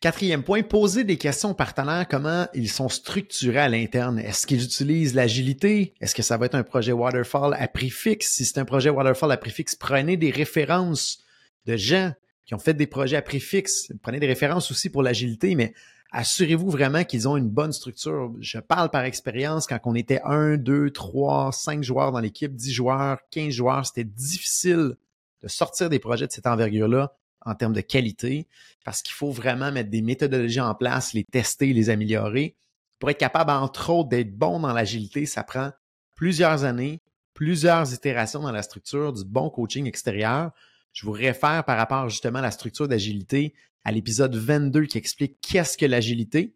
[0.00, 4.18] Quatrième point, poser des questions aux partenaires, comment ils sont structurés à l'interne.
[4.18, 5.94] Est-ce qu'ils utilisent l'agilité?
[6.00, 8.32] Est-ce que ça va être un projet waterfall à prix fixe?
[8.32, 11.22] Si c'est un projet waterfall à prix fixe, prenez des références
[11.66, 12.12] de gens
[12.44, 13.92] qui ont fait des projets à prix fixe.
[14.02, 15.72] Prenez des références aussi pour l'agilité, mais
[16.12, 18.32] assurez-vous vraiment qu'ils ont une bonne structure.
[18.40, 22.72] Je parle par expérience, quand on était un, deux, trois, cinq joueurs dans l'équipe, dix
[22.72, 24.96] joueurs, quinze joueurs, c'était difficile
[25.42, 28.46] de sortir des projets de cette envergure-là en termes de qualité,
[28.84, 32.54] parce qu'il faut vraiment mettre des méthodologies en place, les tester, les améliorer.
[33.00, 35.72] Pour être capable, entre autres, d'être bon dans l'agilité, ça prend
[36.14, 37.00] plusieurs années,
[37.34, 40.52] plusieurs itérations dans la structure, du bon coaching extérieur.
[40.92, 43.54] Je vous réfère par rapport justement à la structure d'agilité
[43.84, 46.54] à l'épisode 22 qui explique qu'est-ce que l'agilité,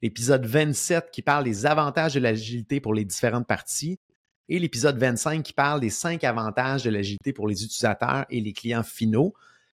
[0.00, 3.98] l'épisode 27 qui parle des avantages de l'agilité pour les différentes parties
[4.48, 8.52] et l'épisode 25 qui parle des cinq avantages de l'agilité pour les utilisateurs et les
[8.52, 9.34] clients finaux.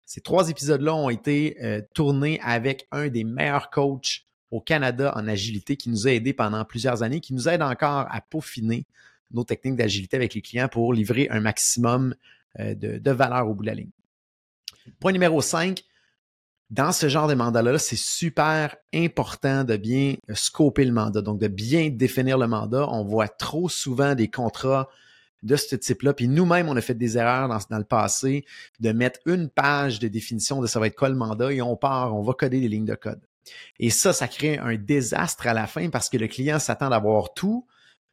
[0.06, 5.26] Ces trois épisodes-là ont été euh, tournés avec un des meilleurs coachs au Canada en
[5.26, 8.86] agilité qui nous a aidés pendant plusieurs années, qui nous aide encore à peaufiner
[9.32, 12.14] nos techniques d'agilité avec les clients pour livrer un maximum
[12.60, 13.90] euh, de, de, valeur au bout de la ligne.
[15.00, 15.82] Point numéro 5,
[16.70, 21.48] dans ce genre de mandat-là, c'est super important de bien scoper le mandat, donc de
[21.48, 22.88] bien définir le mandat.
[22.90, 24.88] On voit trop souvent des contrats
[25.42, 26.14] de ce type-là.
[26.14, 28.44] Puis nous-mêmes, on a fait des erreurs dans, le passé
[28.80, 31.76] de mettre une page de définition de ça va être quoi le mandat et on
[31.76, 33.20] part, on va coder des lignes de code.
[33.78, 37.34] Et ça, ça crée un désastre à la fin parce que le client s'attend d'avoir
[37.34, 37.66] tout.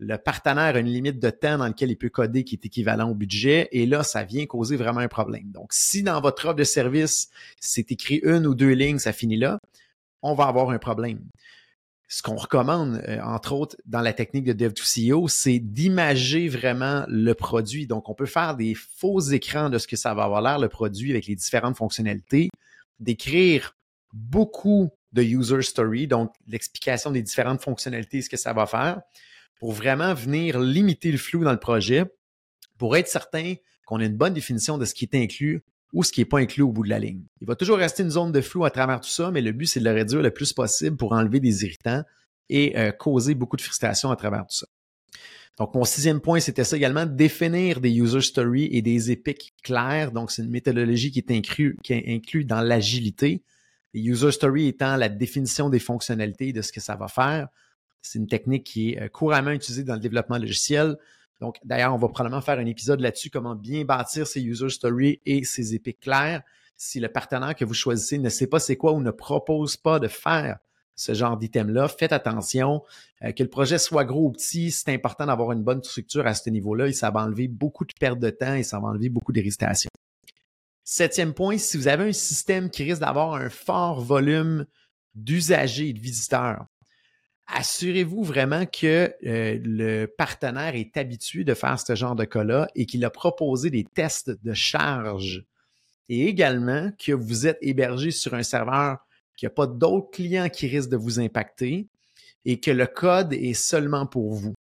[0.04, 3.10] Le partenaire a une limite de temps dans lequel il peut coder qui est équivalent
[3.10, 3.70] au budget.
[3.72, 5.52] Et là, ça vient causer vraiment un problème.
[5.52, 7.30] Donc, si dans votre offre de service,
[7.60, 9.60] c'est écrit une ou deux lignes, ça finit là,
[10.24, 11.20] on va avoir un problème
[12.12, 17.34] ce qu'on recommande, euh, entre autres, dans la technique de Dev2CEO, c'est d'imager vraiment le
[17.34, 17.88] produit.
[17.88, 20.68] Donc, on peut faire des faux écrans de ce que ça va avoir l'air, le
[20.68, 22.50] produit, avec les différentes fonctionnalités,
[23.00, 23.78] d'écrire
[24.12, 29.02] beaucoup de user story, donc l'explication des différentes fonctionnalités, ce que ça va faire,
[29.62, 32.06] pour vraiment venir limiter le flou dans le projet,
[32.80, 33.54] pour être certain
[33.86, 35.62] qu'on ait une bonne définition de ce qui est inclus
[35.94, 37.22] ou ce qui n'est pas inclus au bout de la ligne.
[37.42, 39.68] Il va toujours rester une zone de flou à travers tout ça, mais le but,
[39.68, 42.02] c'est de le réduire le plus possible pour enlever des irritants
[42.50, 44.66] et euh, causer beaucoup de frustration à travers tout ça.
[45.60, 50.12] Donc, mon sixième point, c'était ça également, définir des user stories et des épiques clairs.
[50.12, 53.44] Donc, c'est une méthodologie qui est inclue, inclus dans l'agilité.
[53.94, 57.48] Les user stories étant la définition des fonctionnalités de ce que ça va faire.
[58.02, 60.98] C'est une technique qui est euh, couramment utilisée dans le développement logiciel.
[61.40, 65.22] Donc, d'ailleurs, on va probablement faire un épisode là-dessus, comment bien bâtir ses user stories
[65.26, 66.44] et ses épiques clairs.
[66.78, 70.00] Si le partenaire que vous choisissez ne sait pas c'est quoi ou ne propose pas
[70.00, 70.60] de faire
[70.96, 71.88] ce genre d'item-là.
[71.88, 72.84] Faites attention.
[73.24, 76.34] Euh, que le projet soit gros ou petit, c'est important d'avoir une bonne structure à
[76.34, 79.10] ce niveau-là et ça va enlever beaucoup de perte de temps et ça va enlever
[79.10, 79.90] beaucoup d'irritation.
[80.84, 84.66] Septième point, si vous avez un système qui risque d'avoir un fort volume
[85.16, 86.66] d'usagers et de visiteurs,
[87.54, 92.86] assurez-vous vraiment que euh, le partenaire est habitué de faire ce genre de cas-là et
[92.86, 95.44] qu'il a proposé des tests de charge
[96.10, 98.98] et également que vous êtes hébergé sur un serveur
[99.36, 101.88] qu'il n'y a pas d'autres clients qui risquent de vous impacter
[102.46, 104.54] et que le code est seulement pour vous.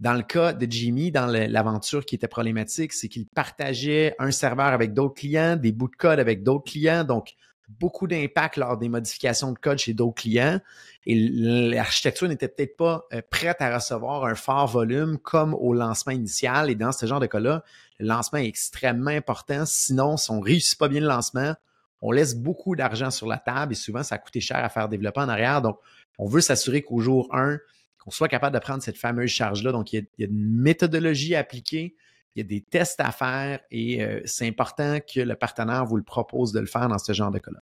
[0.00, 4.66] Dans le cas de Jimmy, dans l'aventure qui était problématique, c'est qu'il partageait un serveur
[4.66, 7.34] avec d'autres clients, des bouts de code avec d'autres clients, donc
[7.78, 10.60] beaucoup d'impact lors des modifications de code chez d'autres clients.
[11.06, 16.12] Et l'architecture n'était peut-être pas euh, prête à recevoir un fort volume comme au lancement
[16.12, 16.70] initial.
[16.70, 17.64] Et dans ce genre de cas-là,
[17.98, 19.64] le lancement est extrêmement important.
[19.66, 21.54] Sinon, si on ne réussit pas bien le lancement,
[22.00, 24.88] on laisse beaucoup d'argent sur la table et souvent, ça a coûté cher à faire
[24.88, 25.62] développer en arrière.
[25.62, 25.78] Donc,
[26.18, 27.58] on veut s'assurer qu'au jour 1,
[28.02, 29.70] qu'on soit capable de prendre cette fameuse charge-là.
[29.70, 31.94] Donc, il y, a, une méthodologie appliquée,
[32.34, 35.96] il y a des tests à faire et euh, c'est important que le partenaire vous
[35.96, 37.60] le propose de le faire dans ce genre de cas-là.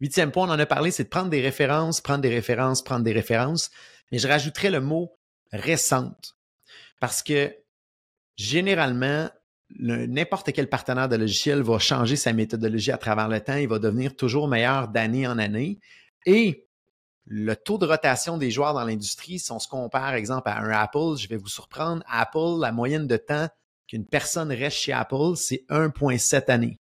[0.00, 3.04] Huitième point, on en a parlé, c'est de prendre des références, prendre des références, prendre
[3.04, 3.70] des références.
[4.10, 5.16] Mais je rajouterais le mot
[5.52, 6.36] récente.
[6.98, 7.54] Parce que
[8.36, 9.30] généralement,
[9.78, 13.56] n'importe quel partenaire de logiciel va changer sa méthodologie à travers le temps.
[13.56, 15.78] Il va devenir toujours meilleur d'année en année.
[16.26, 16.66] Et
[17.34, 20.58] le taux de rotation des joueurs dans l'industrie, si on se compare, par exemple, à
[20.58, 23.48] un Apple, je vais vous surprendre, Apple, la moyenne de temps
[23.88, 26.78] qu'une personne reste chez Apple, c'est 1,7 années.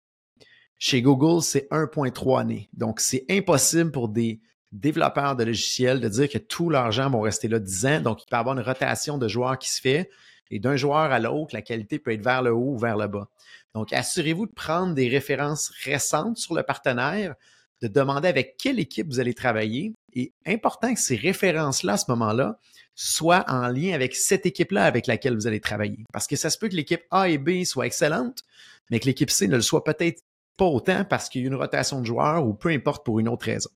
[0.77, 2.69] Chez Google, c'est 1,3 années.
[2.71, 4.39] Donc, c'est impossible pour des
[4.71, 7.99] développeurs de logiciels de dire que tout leur argent vont rester là 10 ans.
[7.99, 10.09] Donc, il peut y avoir une rotation de joueurs qui se fait.
[10.49, 13.07] Et d'un joueur à l'autre, la qualité peut être vers le haut ou vers le
[13.07, 13.27] bas.
[13.75, 17.35] Donc, assurez-vous de prendre des références récentes sur le partenaire,
[17.81, 19.93] de demander avec quelle équipe vous allez travailler.
[20.13, 22.59] Et important que ces références-là, à ce moment-là,
[22.95, 26.05] soient en lien avec cette équipe-là avec laquelle vous allez travailler.
[26.11, 28.43] Parce que ça se peut que l'équipe A et B soient excellentes,
[28.89, 30.23] mais que l'équipe C ne le soit peut-être
[30.57, 33.29] pas autant parce qu'il y a une rotation de joueurs ou peu importe pour une
[33.29, 33.69] autre raison.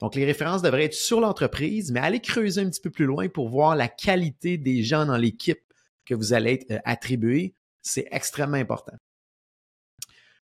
[0.00, 3.28] Donc, les références devraient être sur l'entreprise, mais allez creuser un petit peu plus loin
[3.28, 5.62] pour voir la qualité des gens dans l'équipe
[6.04, 7.54] que vous allez être euh, attribuer.
[7.82, 8.96] C'est extrêmement important.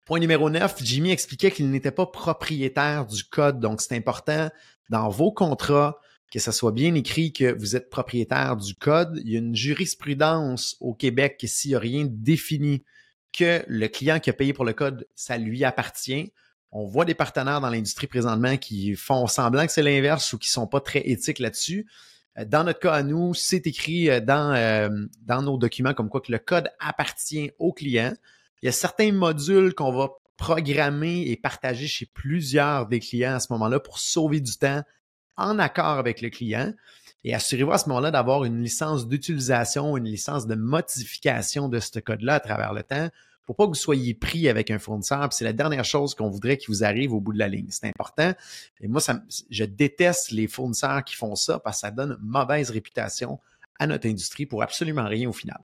[0.05, 3.59] Point numéro 9, Jimmy expliquait qu'il n'était pas propriétaire du code.
[3.59, 4.49] Donc, c'est important
[4.89, 5.99] dans vos contrats
[6.31, 9.21] que ça soit bien écrit que vous êtes propriétaire du code.
[9.23, 12.83] Il y a une jurisprudence au Québec que s'il n'y a rien défini
[13.31, 16.33] que le client qui a payé pour le code, ça lui appartient.
[16.71, 20.49] On voit des partenaires dans l'industrie présentement qui font semblant que c'est l'inverse ou qui
[20.49, 21.88] sont pas très éthiques là-dessus.
[22.38, 24.89] Euh, dans notre cas à nous, c'est écrit euh, dans, euh,
[25.21, 28.13] dans nos documents comme quoi que le code appartient au client.
[28.61, 33.39] Il y a certains modules qu'on va programmer et partager chez plusieurs des clients à
[33.39, 34.83] ce moment-là pour sauver du temps
[35.38, 36.73] en accord avec le client.
[37.23, 41.99] Et assurez-vous à ce moment-là d'avoir une licence d'utilisation, une licence de modification de ce
[41.99, 43.09] code-là à travers le temps
[43.45, 45.31] pour pas que vous soyez pris avec un fournisseur.
[45.31, 47.67] C'est la dernière chose qu'on voudrait qu'il vous arrive au bout de la ligne.
[47.69, 48.33] C'est important.
[48.81, 49.01] Et moi,
[49.49, 53.39] je déteste les fournisseurs qui font ça parce que ça donne une mauvaise réputation
[53.79, 55.59] à notre industrie pour absolument rien au final.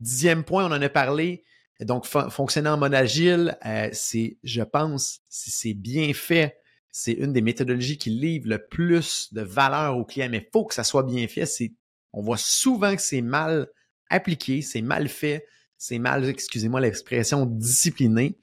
[0.00, 1.42] Dixième point, on en a parlé.
[1.80, 6.58] Donc, fonctionner en mode agile, euh, c'est, je pense, si c'est bien fait,
[6.90, 10.64] c'est une des méthodologies qui livre le plus de valeur aux clients, mais il faut
[10.64, 11.46] que ça soit bien fait.
[11.46, 11.72] C'est,
[12.12, 13.68] on voit souvent que c'est mal
[14.10, 18.36] appliqué, c'est mal fait, c'est mal, excusez-moi l'expression, discipliné.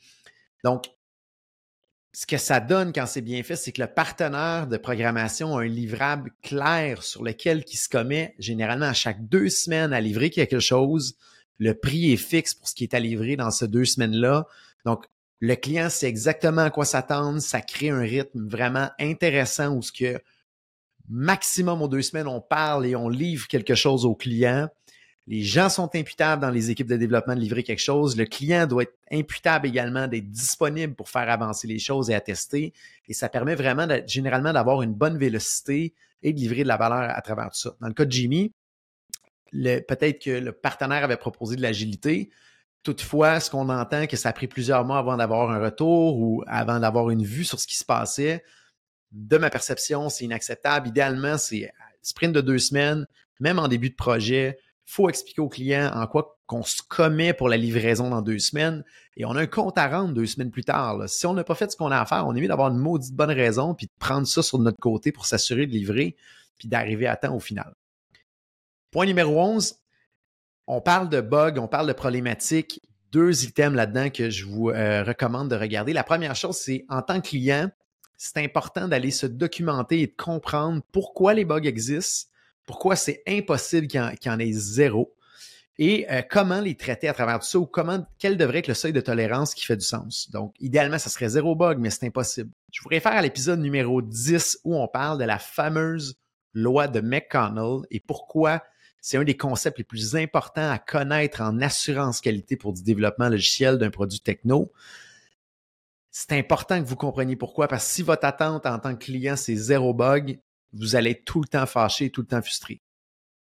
[0.63, 0.85] Donc,
[2.13, 5.63] ce que ça donne quand c'est bien fait, c'est que le partenaire de programmation a
[5.63, 10.29] un livrable clair sur lequel il se commet généralement à chaque deux semaines à livrer
[10.29, 11.17] quelque chose.
[11.59, 14.47] Le prix est fixe pour ce qui est à livrer dans ces deux semaines-là.
[14.85, 15.05] Donc,
[15.39, 17.39] le client sait exactement à quoi s'attendre.
[17.39, 20.19] Ça crée un rythme vraiment intéressant où ce que
[21.09, 24.67] maximum aux deux semaines, on parle et on livre quelque chose au client.
[25.27, 28.15] Les gens sont imputables dans les équipes de développement de livrer quelque chose.
[28.15, 32.73] Le client doit être imputable également d'être disponible pour faire avancer les choses et attester.
[33.07, 37.09] Et ça permet vraiment généralement d'avoir une bonne vélocité et de livrer de la valeur
[37.09, 37.75] à travers tout ça.
[37.81, 38.51] Dans le cas de Jimmy,
[39.51, 42.29] peut-être que le partenaire avait proposé de l'agilité.
[42.83, 46.43] Toutefois, ce qu'on entend, que ça a pris plusieurs mois avant d'avoir un retour ou
[46.47, 48.43] avant d'avoir une vue sur ce qui se passait,
[49.11, 50.89] de ma perception, c'est inacceptable.
[50.89, 51.71] Idéalement, c'est
[52.01, 53.07] sprint de deux semaines,
[53.39, 54.59] même en début de projet.
[54.85, 58.83] faut expliquer au client en quoi qu'on se commet pour la livraison dans deux semaines
[59.17, 61.09] et on a un compte à rendre deux semaines plus tard.
[61.09, 62.77] Si on n'a pas fait ce qu'on a à faire, on est mieux d'avoir une
[62.77, 66.15] maudite bonne raison puis de prendre ça sur notre côté pour s'assurer de livrer
[66.57, 67.73] puis d'arriver à temps au final.
[68.95, 69.75] Point numéro 11,
[70.67, 72.81] on parle de bugs, on parle de problématiques.
[73.11, 75.91] Deux items là-dedans que je vous euh, recommande de regarder.
[75.91, 77.69] La première chose, c'est en tant que client,
[78.15, 82.31] c'est important d'aller se documenter et de comprendre pourquoi les bugs existent,
[82.65, 85.13] pourquoi c'est impossible qu'il y, en ait zéro
[85.77, 88.75] et euh, comment les traiter à travers tout ça ou comment, quel devrait être le
[88.75, 90.29] seuil de tolérance qui fait du sens.
[90.31, 92.49] Donc, idéalement, ça serait zéro bug, mais c'est impossible.
[92.71, 96.17] Je vous réfère à l'épisode numéro 10 où on parle de la fameuse
[96.53, 98.63] loi de McConnell et pourquoi
[99.05, 103.29] c'est un des concepts les plus importants à connaître en assurance qualité pour du développement
[103.29, 104.71] logiciel d'un produit techno.
[106.09, 109.35] C'est important que vous compreniez pourquoi, parce que si votre attente en tant que client,
[109.35, 110.39] c'est zéro bug,
[110.73, 112.81] vous allez être tout le temps fâché, tout le temps frustré.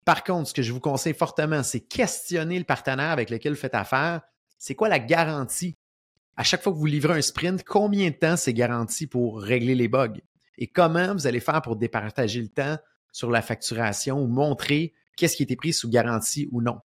[0.04, 3.60] Par contre, ce que je vous conseille fortement, c'est questionner le partenaire avec lequel vous
[3.60, 4.22] faites affaire.
[4.58, 5.76] C'est quoi la garantie?
[6.36, 9.76] À chaque fois que vous livrez un sprint, combien de temps c'est garanti pour régler
[9.76, 10.18] les bugs?
[10.58, 12.78] Et comment vous allez faire pour départager le temps
[13.12, 16.80] sur la facturation ou montrer qu'est-ce qui a été pris sous garantie ou non.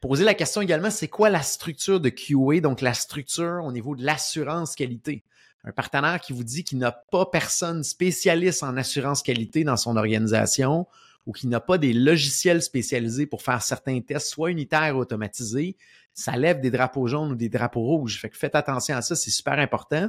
[0.00, 3.94] Poser la question également, c'est quoi la structure de QA, donc la structure au niveau
[3.94, 5.24] de l'assurance qualité?
[5.62, 9.96] Un partenaire qui vous dit qu'il n'a pas personne spécialiste en assurance qualité dans son
[9.96, 10.86] organisation
[11.26, 15.76] ou qui n'a pas des logiciels spécialisés pour faire certains tests, soit unitaires ou automatisés,
[16.14, 18.26] ça lève des drapeaux jaunes ou des drapeaux rouges.
[18.32, 20.08] Faites attention à ça, c'est super important.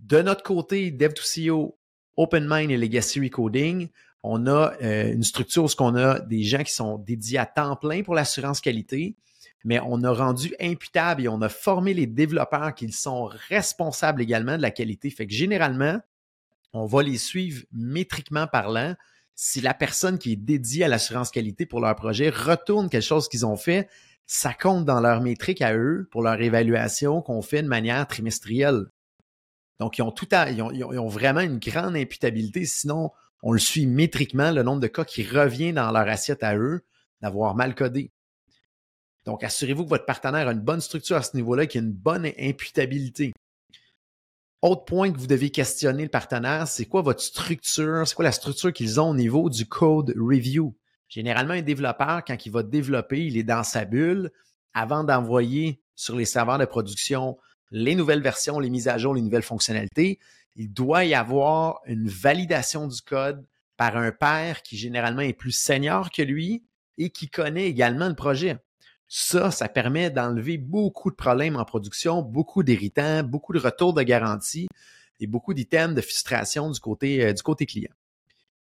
[0.00, 1.74] De notre côté, Dev2CO,
[2.16, 3.88] OpenMind et Legacy Recoding,
[4.22, 7.76] on a euh, une structure où on a des gens qui sont dédiés à temps
[7.76, 9.16] plein pour l'assurance qualité,
[9.64, 14.56] mais on a rendu imputable et on a formé les développeurs qui sont responsables également
[14.56, 15.10] de la qualité.
[15.10, 16.00] Fait que généralement,
[16.72, 18.94] on va les suivre métriquement parlant.
[19.34, 23.28] Si la personne qui est dédiée à l'assurance qualité pour leur projet retourne quelque chose
[23.28, 23.88] qu'ils ont fait,
[24.26, 28.86] ça compte dans leur métrique à eux pour leur évaluation qu'on fait de manière trimestrielle.
[29.80, 32.66] Donc, ils ont tout à, ils ont vraiment une grande imputabilité.
[32.66, 33.12] Sinon,
[33.42, 36.84] on le suit métriquement, le nombre de cas qui revient dans leur assiette à eux
[37.20, 38.12] d'avoir mal codé.
[39.24, 41.86] Donc, assurez-vous que votre partenaire a une bonne structure à ce niveau-là, qu'il y a
[41.86, 43.32] une bonne imputabilité.
[44.62, 48.32] Autre point que vous devez questionner le partenaire, c'est quoi votre structure, c'est quoi la
[48.32, 50.76] structure qu'ils ont au niveau du code review?
[51.08, 54.30] Généralement, un développeur, quand il va développer, il est dans sa bulle
[54.74, 57.38] avant d'envoyer sur les serveurs de production
[57.70, 60.18] les nouvelles versions, les mises à jour, les nouvelles fonctionnalités
[60.56, 63.46] il doit y avoir une validation du code
[63.76, 66.64] par un père qui généralement est plus senior que lui
[66.98, 68.58] et qui connaît également le projet.
[69.08, 74.02] Ça, ça permet d'enlever beaucoup de problèmes en production, beaucoup d'irritants, beaucoup de retours de
[74.02, 74.68] garantie
[75.18, 77.92] et beaucoup d'items de frustration du côté, euh, du côté client.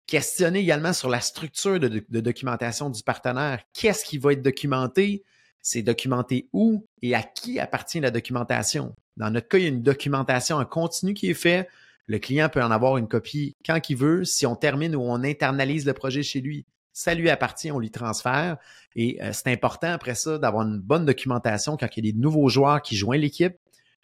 [0.08, 3.64] Questionner également sur la structure de documentation du partenaire.
[3.74, 5.24] Qu'est-ce qui va être documenté?
[5.62, 8.94] C'est documenté où et à qui appartient la documentation?
[9.18, 11.70] Dans notre cas, il y a une documentation en continu qui est faite.
[12.08, 14.26] Le client peut en avoir une copie quand il veut.
[14.26, 17.92] Si on termine ou on internalise le projet chez lui, ça lui appartient, on lui
[17.92, 18.58] transfère.
[18.96, 22.18] Et euh, c'est important après ça d'avoir une bonne documentation quand il y a des
[22.18, 23.56] nouveaux joueurs qui joignent l'équipe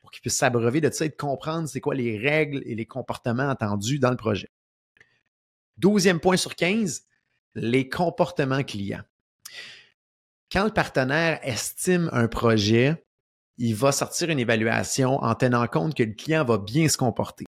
[0.01, 2.85] pour qu'ils puissent s'abreuver de ça et de comprendre c'est quoi les règles et les
[2.85, 4.49] comportements attendus dans le projet.
[5.77, 7.03] Douzième point sur 15,
[7.55, 9.03] les comportements clients.
[10.51, 13.03] Quand le partenaire estime un projet,
[13.59, 17.45] il va sortir une évaluation en tenant compte que le client va bien se comporter.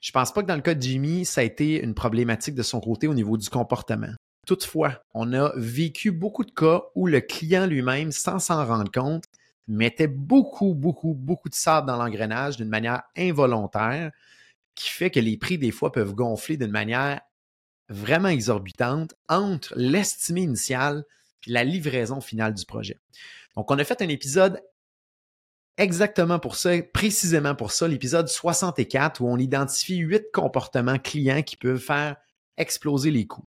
[0.00, 2.54] Je ne pense pas que dans le cas de Jimmy, ça a été une problématique
[2.54, 4.14] de son côté au niveau du comportement.
[4.46, 9.24] Toutefois, on a vécu beaucoup de cas où le client lui-même, sans s'en rendre compte,
[9.68, 14.10] mettait beaucoup, beaucoup, beaucoup de sable dans l'engrenage d'une manière involontaire,
[14.74, 17.20] qui fait que les prix, des fois, peuvent gonfler d'une manière
[17.90, 21.04] vraiment exorbitante entre l'estimé initial
[21.46, 22.98] et la livraison finale du projet.
[23.54, 24.62] Donc, on a fait un épisode
[25.80, 31.56] exactement pour ça, précisément pour ça, l'épisode 64 où on identifie huit comportements clients qui
[31.56, 32.16] peuvent faire
[32.58, 33.46] exploser les coûts.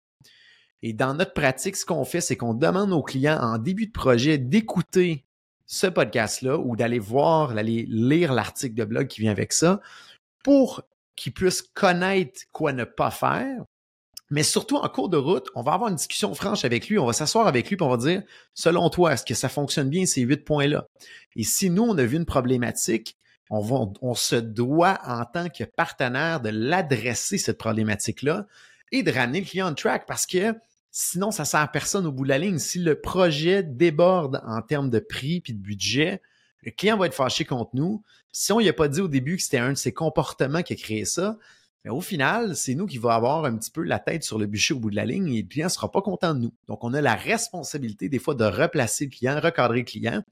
[0.83, 3.93] Et dans notre pratique, ce qu'on fait, c'est qu'on demande aux clients en début de
[3.93, 5.27] projet d'écouter
[5.67, 9.81] ce podcast-là ou d'aller voir, d'aller lire l'article de blog qui vient avec ça
[10.43, 10.83] pour
[11.17, 13.65] qu'ils puissent connaître quoi ne pas faire
[14.31, 16.99] mais surtout, en cours de route, on va avoir une discussion franche avec lui.
[16.99, 18.23] On va s'asseoir avec lui et on va dire,
[18.55, 20.87] selon toi, est-ce que ça fonctionne bien ces huit points-là?
[21.35, 23.17] Et si nous, on a vu une problématique,
[23.51, 28.47] on, va, on se doit, en tant que partenaire, de l'adresser, cette problématique-là,
[28.93, 30.55] et de ramener le client en track parce que
[30.93, 32.59] sinon, ça sert à personne au bout de la ligne.
[32.59, 36.23] Si le projet déborde en termes de prix puis de budget,
[36.63, 38.03] le client va être fâché contre nous.
[38.33, 40.73] Si on lui a pas dit au début que c'était un de ses comportements qui
[40.73, 41.37] a créé ça,
[41.85, 44.47] mais au final, c'est nous qui va avoir un petit peu la tête sur le
[44.47, 46.55] bûcher au bout de la ligne et le client ne sera pas content de nous.
[46.69, 50.23] Donc, on a la responsabilité des fois de replacer le client, recadrer le client.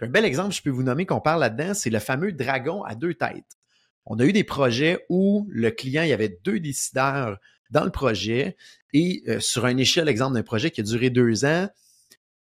[0.00, 2.96] Un bel exemple, je peux vous nommer qu'on parle là-dedans, c'est le fameux dragon à
[2.96, 3.56] deux têtes.
[4.04, 7.38] On a eu des projets où le client, il y avait deux décideurs
[7.70, 8.56] dans le projet
[8.92, 11.68] et euh, sur une échelle, exemple d'un projet qui a duré deux ans,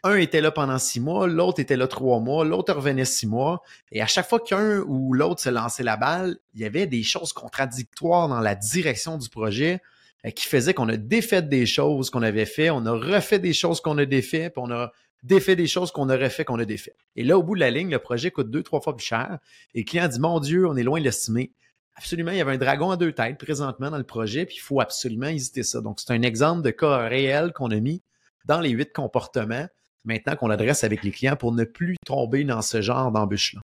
[0.03, 3.61] un était là pendant six mois, l'autre était là trois mois, l'autre revenait six mois.
[3.91, 7.03] Et à chaque fois qu'un ou l'autre se lançait la balle, il y avait des
[7.03, 9.81] choses contradictoires dans la direction du projet
[10.25, 13.53] euh, qui faisaient qu'on a défait des choses qu'on avait fait, on a refait des
[13.53, 14.91] choses qu'on a défait, puis on a
[15.23, 16.95] défait des choses qu'on aurait fait qu'on a défait.
[17.17, 19.39] Et là, au bout de la ligne, le projet coûte deux, trois fois plus cher.
[19.73, 21.51] Et le client dit, mon Dieu, on est loin de l'estimer.
[21.95, 24.61] Absolument, il y avait un dragon à deux têtes présentement dans le projet, puis il
[24.61, 25.81] faut absolument hésiter ça.
[25.81, 28.01] Donc, c'est un exemple de cas réel qu'on a mis
[28.45, 29.67] dans les huit comportements
[30.03, 33.61] maintenant qu'on l'adresse avec les clients pour ne plus tomber dans ce genre d'embûche-là.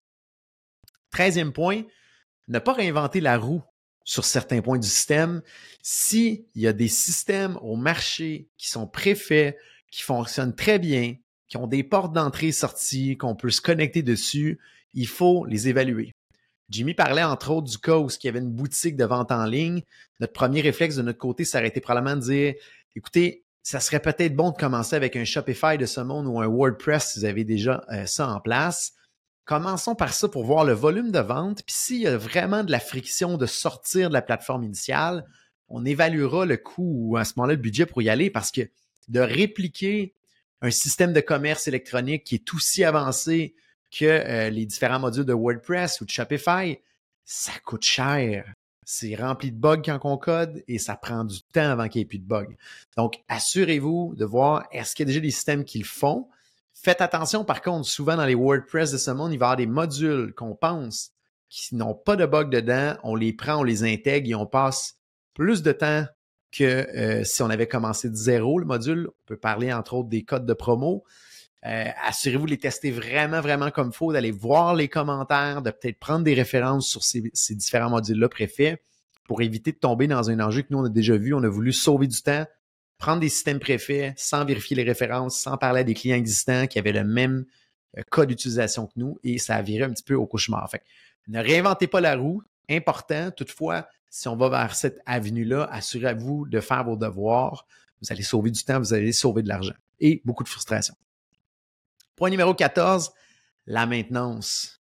[1.12, 1.84] Treizième point,
[2.48, 3.64] ne pas réinventer la roue
[4.04, 5.42] sur certains points du système.
[5.82, 9.58] S'il y a des systèmes au marché qui sont préfaits,
[9.92, 11.16] qui fonctionnent très bien,
[11.48, 14.60] qui ont des portes d'entrée et sortie, qu'on peut se connecter dessus,
[14.94, 16.12] il faut les évaluer.
[16.70, 19.46] Jimmy parlait entre autres du cas où il y avait une boutique de vente en
[19.46, 19.82] ligne.
[20.20, 22.56] Notre premier réflexe de notre côté, ça aurait été probablement de dire,
[22.96, 26.46] écoutez, ça serait peut-être bon de commencer avec un Shopify de ce monde ou un
[26.46, 28.94] WordPress si vous avez déjà euh, ça en place.
[29.44, 31.64] Commençons par ça pour voir le volume de vente.
[31.66, 35.26] Puis s'il y a vraiment de la friction de sortir de la plateforme initiale,
[35.68, 38.70] on évaluera le coût ou à ce moment-là le budget pour y aller parce que
[39.08, 40.14] de répliquer
[40.62, 43.56] un système de commerce électronique qui est aussi avancé
[43.90, 46.78] que euh, les différents modules de WordPress ou de Shopify,
[47.24, 48.46] ça coûte cher
[48.86, 52.04] c'est rempli de bugs quand on code et ça prend du temps avant qu'il n'y
[52.04, 52.56] ait plus de bugs.
[52.96, 56.28] Donc, assurez-vous de voir est-ce qu'il y a déjà des systèmes qui le font?
[56.74, 59.58] Faites attention, par contre, souvent dans les WordPress de ce monde, il va y avoir
[59.58, 61.12] des modules qu'on pense
[61.50, 62.96] qui n'ont pas de bugs dedans.
[63.04, 64.98] On les prend, on les intègre et on passe
[65.34, 66.06] plus de temps
[66.52, 69.08] que euh, si on avait commencé de zéro le module.
[69.10, 71.04] On peut parler entre autres des codes de promo.
[71.66, 75.72] Euh, assurez-vous de les tester vraiment, vraiment comme il faut, d'aller voir les commentaires, de
[75.72, 78.80] peut-être prendre des références sur ces, différents modules-là préfaits
[79.28, 81.34] pour éviter de tomber dans un enjeu que nous, on a déjà vu.
[81.34, 82.46] On a voulu sauver du temps,
[83.00, 86.78] prendre des systèmes préfaits sans vérifier les références, sans parler à des clients existants qui
[86.78, 87.46] avaient le même
[87.98, 90.70] euh, code d'utilisation que nous et ça a viré un petit peu au cauchemar.
[90.70, 90.84] Fait
[91.28, 92.44] ne réinventez pas la roue.
[92.70, 97.66] Important, toutefois, si on va vers cette avenue-là, assurez-vous de faire vos devoirs.
[98.02, 100.94] Vous allez sauver du temps, vous allez sauver de l'argent et beaucoup de frustration.
[102.16, 103.12] Point numéro 14,
[103.68, 104.80] la maintenance.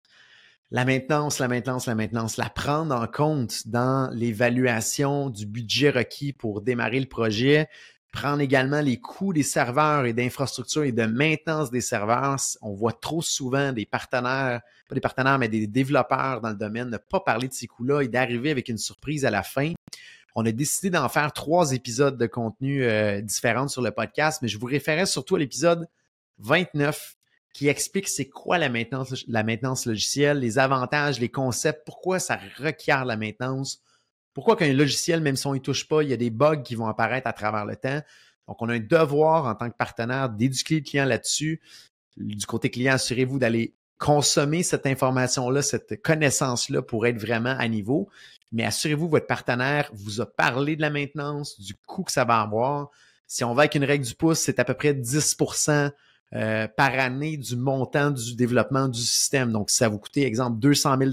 [0.70, 6.32] La maintenance, la maintenance, la maintenance, la prendre en compte dans l'évaluation du budget requis
[6.32, 7.68] pour démarrer le projet,
[8.12, 12.36] prendre également les coûts des serveurs et d'infrastructure et de maintenance des serveurs.
[12.62, 16.88] On voit trop souvent des partenaires, pas des partenaires, mais des développeurs dans le domaine
[16.88, 19.72] ne pas parler de ces coûts-là et d'arriver avec une surprise à la fin.
[20.36, 24.48] On a décidé d'en faire trois épisodes de contenu euh, différents sur le podcast, mais
[24.48, 25.88] je vous référais surtout à l'épisode
[26.38, 27.16] 29
[27.54, 32.38] qui explique c'est quoi la maintenance, la maintenance logicielle, les avantages, les concepts, pourquoi ça
[32.58, 33.80] requiert la maintenance,
[34.34, 36.74] pourquoi qu'un logiciel, même si on ne touche pas, il y a des bugs qui
[36.74, 38.00] vont apparaître à travers le temps.
[38.48, 41.62] Donc, on a un devoir en tant que partenaire d'éduquer le client là-dessus.
[42.16, 48.08] Du côté client, assurez-vous d'aller consommer cette information-là, cette connaissance-là pour être vraiment à niveau.
[48.50, 52.40] Mais assurez-vous, votre partenaire vous a parlé de la maintenance, du coût que ça va
[52.40, 52.90] avoir.
[53.28, 55.36] Si on va avec une règle du pouce, c'est à peu près 10
[56.32, 59.52] euh, par année du montant du développement du système.
[59.52, 61.10] Donc, si ça vous coûtait, exemple, 200 000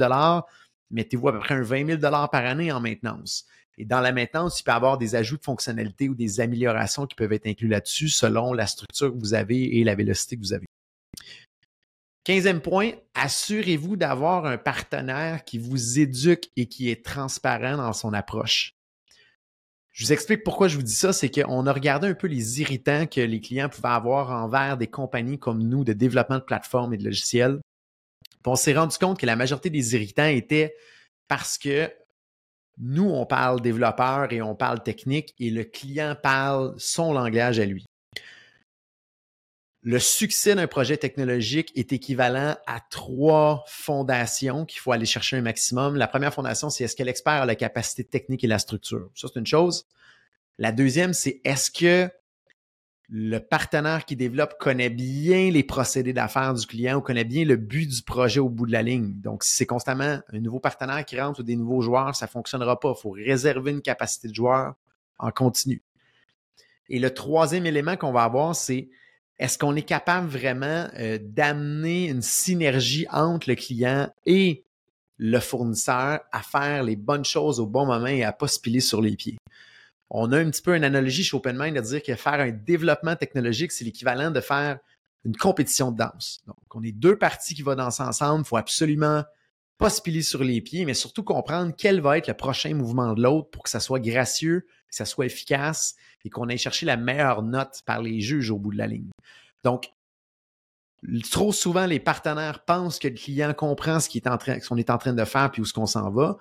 [0.90, 3.46] mettez-vous à peu près un 20 000 par année en maintenance.
[3.78, 7.08] Et dans la maintenance, il peut y avoir des ajouts de fonctionnalités ou des améliorations
[7.08, 10.42] qui peuvent être inclus là-dessus selon la structure que vous avez et la vélocité que
[10.42, 10.66] vous avez.
[12.24, 18.14] Quinzième point, assurez-vous d'avoir un partenaire qui vous éduque et qui est transparent dans son
[18.14, 18.76] approche.
[19.92, 22.62] Je vous explique pourquoi je vous dis ça, c'est qu'on a regardé un peu les
[22.62, 26.94] irritants que les clients pouvaient avoir envers des compagnies comme nous de développement de plateformes
[26.94, 27.60] et de logiciels.
[28.46, 30.74] On s'est rendu compte que la majorité des irritants étaient
[31.28, 31.92] parce que
[32.78, 37.66] nous, on parle développeur et on parle technique et le client parle son langage à
[37.66, 37.86] lui
[39.84, 45.42] le succès d'un projet technologique est équivalent à trois fondations qu'il faut aller chercher un
[45.42, 45.96] maximum.
[45.96, 49.10] La première fondation, c'est est-ce que l'expert a la capacité technique et la structure?
[49.16, 49.88] Ça, c'est une chose.
[50.60, 52.12] La deuxième, c'est est-ce que
[53.10, 57.56] le partenaire qui développe connaît bien les procédés d'affaires du client ou connaît bien le
[57.56, 59.20] but du projet au bout de la ligne?
[59.20, 62.30] Donc, si c'est constamment un nouveau partenaire qui rentre ou des nouveaux joueurs, ça ne
[62.30, 62.94] fonctionnera pas.
[62.96, 64.76] Il faut réserver une capacité de joueur
[65.18, 65.82] en continu.
[66.88, 68.90] Et le troisième élément qu'on va avoir, c'est
[69.42, 74.64] est-ce qu'on est capable vraiment euh, d'amener une synergie entre le client et
[75.18, 78.82] le fournisseur à faire les bonnes choses au bon moment et à pas se piler
[78.82, 79.38] sur les pieds?
[80.12, 83.16] On a un petit peu une analogie chez OpenMind de dire que faire un développement
[83.16, 84.78] technologique, c'est l'équivalent de faire
[85.26, 86.42] une compétition de danse.
[86.46, 88.44] Donc, on est deux parties qui vont danser ensemble.
[88.46, 89.24] Il faut absolument
[89.80, 93.14] pas se piler sur les pieds, mais surtout comprendre quel va être le prochain mouvement
[93.14, 95.96] de l'autre pour que ça soit gracieux, que ça soit efficace
[96.26, 99.10] et qu'on aille chercher la meilleure note par les juges au bout de la ligne.
[99.64, 99.92] Donc,
[101.32, 105.26] trop souvent, les partenaires pensent que le client comprend ce qu'on est, en train, de
[105.26, 106.38] faire puis où ce qu'on s'en va.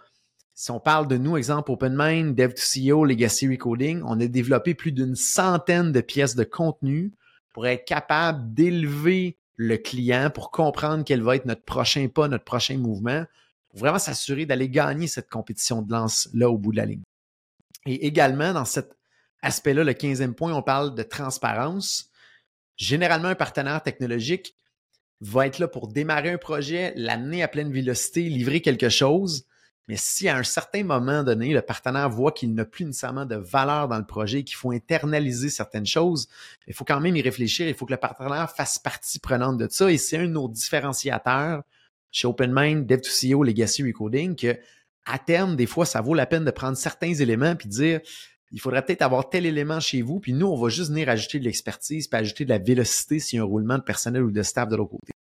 [0.55, 5.15] Si on parle de nous, exemple OpenMind, Dev2CEO, Legacy Recoding, on a développé plus d'une
[5.15, 7.13] centaine de pièces de contenu
[7.55, 12.45] pour être capable d'élever le client pour comprendre quel va être notre prochain pas, notre
[12.45, 13.25] prochain mouvement,
[13.69, 17.03] pour vraiment s'assurer d'aller gagner cette compétition de lance-là au bout de la ligne.
[17.87, 18.97] Et également, dans cet
[19.43, 22.11] aspect-là, le 15e point, on parle de transparence.
[22.77, 24.55] Généralement, un partenaire technologique
[25.21, 29.45] va être là pour démarrer un projet, l'amener à pleine vélocité, livrer quelque chose.
[29.89, 33.35] Mais si à un certain moment donné, le partenaire voit qu'il n'a plus nécessairement de
[33.35, 36.29] valeur dans le projet, qu'il faut internaliser certaines choses,
[36.69, 37.67] il faut quand même y réfléchir.
[37.69, 39.91] Il faut que le partenaire fasse partie prenante de ça.
[39.91, 41.65] Et c'est un de nos différenciateurs
[42.13, 44.57] chez OpenMind, Dev2CEO, Legacy Recoding, que
[45.07, 48.01] à terme, des fois, ça vaut la peine de prendre certains éléments puis dire
[48.53, 51.39] il faudrait peut-être avoir tel élément chez vous, puis nous, on va juste venir ajouter
[51.39, 54.31] de l'expertise, puis ajouter de la vélocité s'il y a un roulement de personnel ou
[54.31, 55.13] de staff de l'autre côté.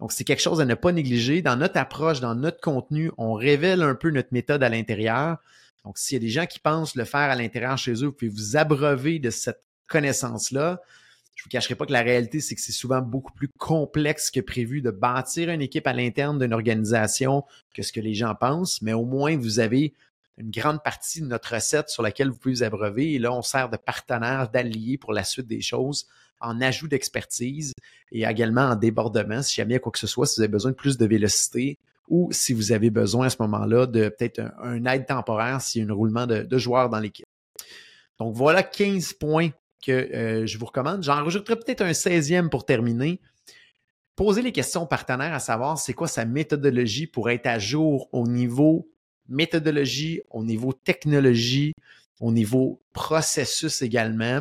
[0.00, 1.42] Donc, c'est quelque chose à ne pas négliger.
[1.42, 5.36] Dans notre approche, dans notre contenu, on révèle un peu notre méthode à l'intérieur.
[5.84, 8.12] Donc, s'il y a des gens qui pensent le faire à l'intérieur chez eux, vous
[8.12, 10.80] pouvez vous abreuver de cette connaissance-là.
[11.34, 14.40] Je vous cacherai pas que la réalité, c'est que c'est souvent beaucoup plus complexe que
[14.40, 17.44] prévu de bâtir une équipe à l'interne d'une organisation
[17.74, 19.94] que ce que les gens pensent, mais au moins vous avez
[20.38, 23.12] une grande partie de notre recette sur laquelle vous pouvez vous abreuver.
[23.12, 26.06] Et là, on sert de partenaire, d'allié pour la suite des choses
[26.40, 27.72] en ajout d'expertise
[28.10, 30.42] et également en débordement si jamais il y a quoi que ce soit, si vous
[30.42, 31.78] avez besoin de plus de vélocité
[32.08, 35.88] ou si vous avez besoin à ce moment-là de peut-être un, aide temporaire s'il y
[35.88, 37.26] a un roulement de, de joueurs dans l'équipe.
[38.18, 39.50] Donc voilà 15 points
[39.84, 41.02] que euh, je vous recommande.
[41.02, 43.20] J'en rajouterai peut-être un 16e pour terminer.
[44.16, 48.08] Posez les questions aux partenaires à savoir c'est quoi sa méthodologie pour être à jour
[48.12, 48.91] au niveau
[49.28, 51.72] méthodologie, au niveau technologie,
[52.20, 54.40] au niveau processus également.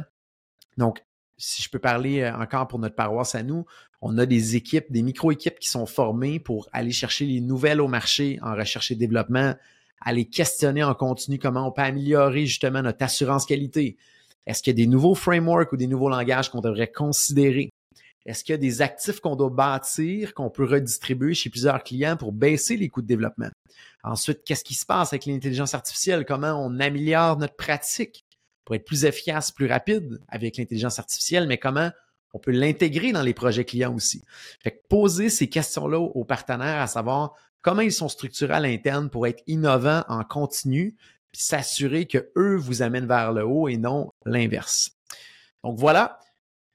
[0.78, 1.04] Donc,
[1.38, 3.66] si je peux parler euh, encore pour notre paroisse à nous,
[4.02, 7.88] on a des équipes, des micro-équipes qui sont formées pour aller chercher les nouvelles au
[7.88, 9.56] marché en recherche et développement,
[10.02, 13.98] aller questionner en continu comment on peut améliorer justement notre assurance qualité,
[14.46, 17.70] est-ce qu'il y a des nouveaux frameworks ou des nouveaux langages qu'on devrait considérer?
[18.26, 22.18] Est-ce qu'il y a des actifs qu'on doit bâtir, qu'on peut redistribuer chez plusieurs clients
[22.18, 23.50] pour baisser les coûts de développement?
[24.04, 26.26] Ensuite, qu'est-ce qui se passe avec l'intelligence artificielle?
[26.26, 28.26] Comment on améliore notre pratique
[28.64, 31.92] pour être plus efficace, plus rapide avec l'intelligence artificielle, mais comment
[32.34, 34.24] on peut l'intégrer dans les projets clients aussi?
[34.64, 39.28] Fait poser ces questions-là aux partenaires, à savoir comment ils sont structurés à l'interne pour
[39.28, 40.96] être innovants en continu,
[41.32, 44.92] puis s'assurer que eux vous amènent vers le haut et non l'inverse.
[45.64, 46.20] Donc voilà,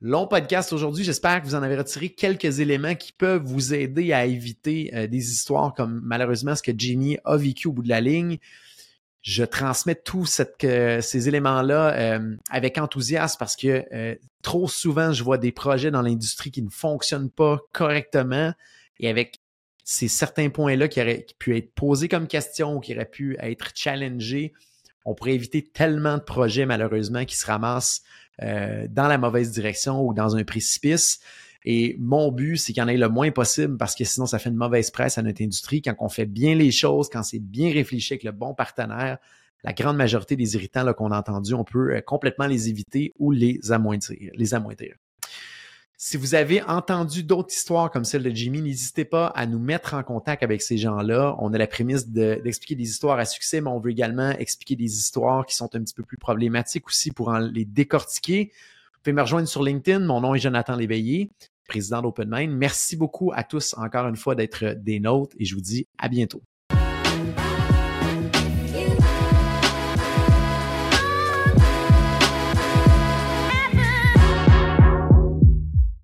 [0.01, 1.05] long podcast aujourd'hui.
[1.05, 5.07] J'espère que vous en avez retiré quelques éléments qui peuvent vous aider à éviter euh,
[5.07, 8.38] des histoires comme malheureusement ce que Jimmy a vécu au bout de la ligne.
[9.22, 10.26] Je transmets tous
[10.61, 16.03] ces éléments-là euh, avec enthousiasme parce que euh, trop souvent, je vois des projets dans
[16.03, 18.53] l'industrie qui ne fonctionnent pas correctement
[19.01, 19.40] et avec
[19.82, 23.70] c'est certains points-là qui auraient pu être posés comme question ou qui auraient pu être
[23.74, 24.53] challengés,
[25.07, 28.03] on pourrait éviter tellement de projets, malheureusement, qui se ramassent
[28.43, 31.20] euh, dans la mauvaise direction ou dans un précipice.
[31.64, 34.39] Et mon but, c'est qu'il y en ait le moins possible parce que sinon, ça
[34.39, 35.82] fait une mauvaise presse à notre industrie.
[35.82, 39.18] Quand on fait bien les choses, quand c'est bien réfléchi avec le bon partenaire,
[39.64, 43.32] la grande majorité des irritants qu'on a entendus, on peut euh, complètement les éviter ou
[43.32, 44.30] les amoindrir.
[44.34, 44.95] Les amoindrir.
[45.99, 49.94] Si vous avez entendu d'autres histoires comme celle de Jimmy, n'hésitez pas à nous mettre
[49.94, 51.34] en contact avec ces gens-là.
[51.38, 54.99] On a la prémisse d'expliquer des histoires à succès, mais on veut également expliquer des
[54.99, 58.53] histoires qui sont un petit peu plus problématiques aussi pour en les décortiquer.
[58.92, 60.01] Vous pouvez me rejoindre sur LinkedIn.
[60.01, 61.30] Mon nom est Jonathan Léveillé,
[61.66, 62.53] président d'OpenMind.
[62.53, 66.11] Merci beaucoup à tous encore une fois d'être des nôtres et je vous dis à
[66.11, 66.42] bientôt.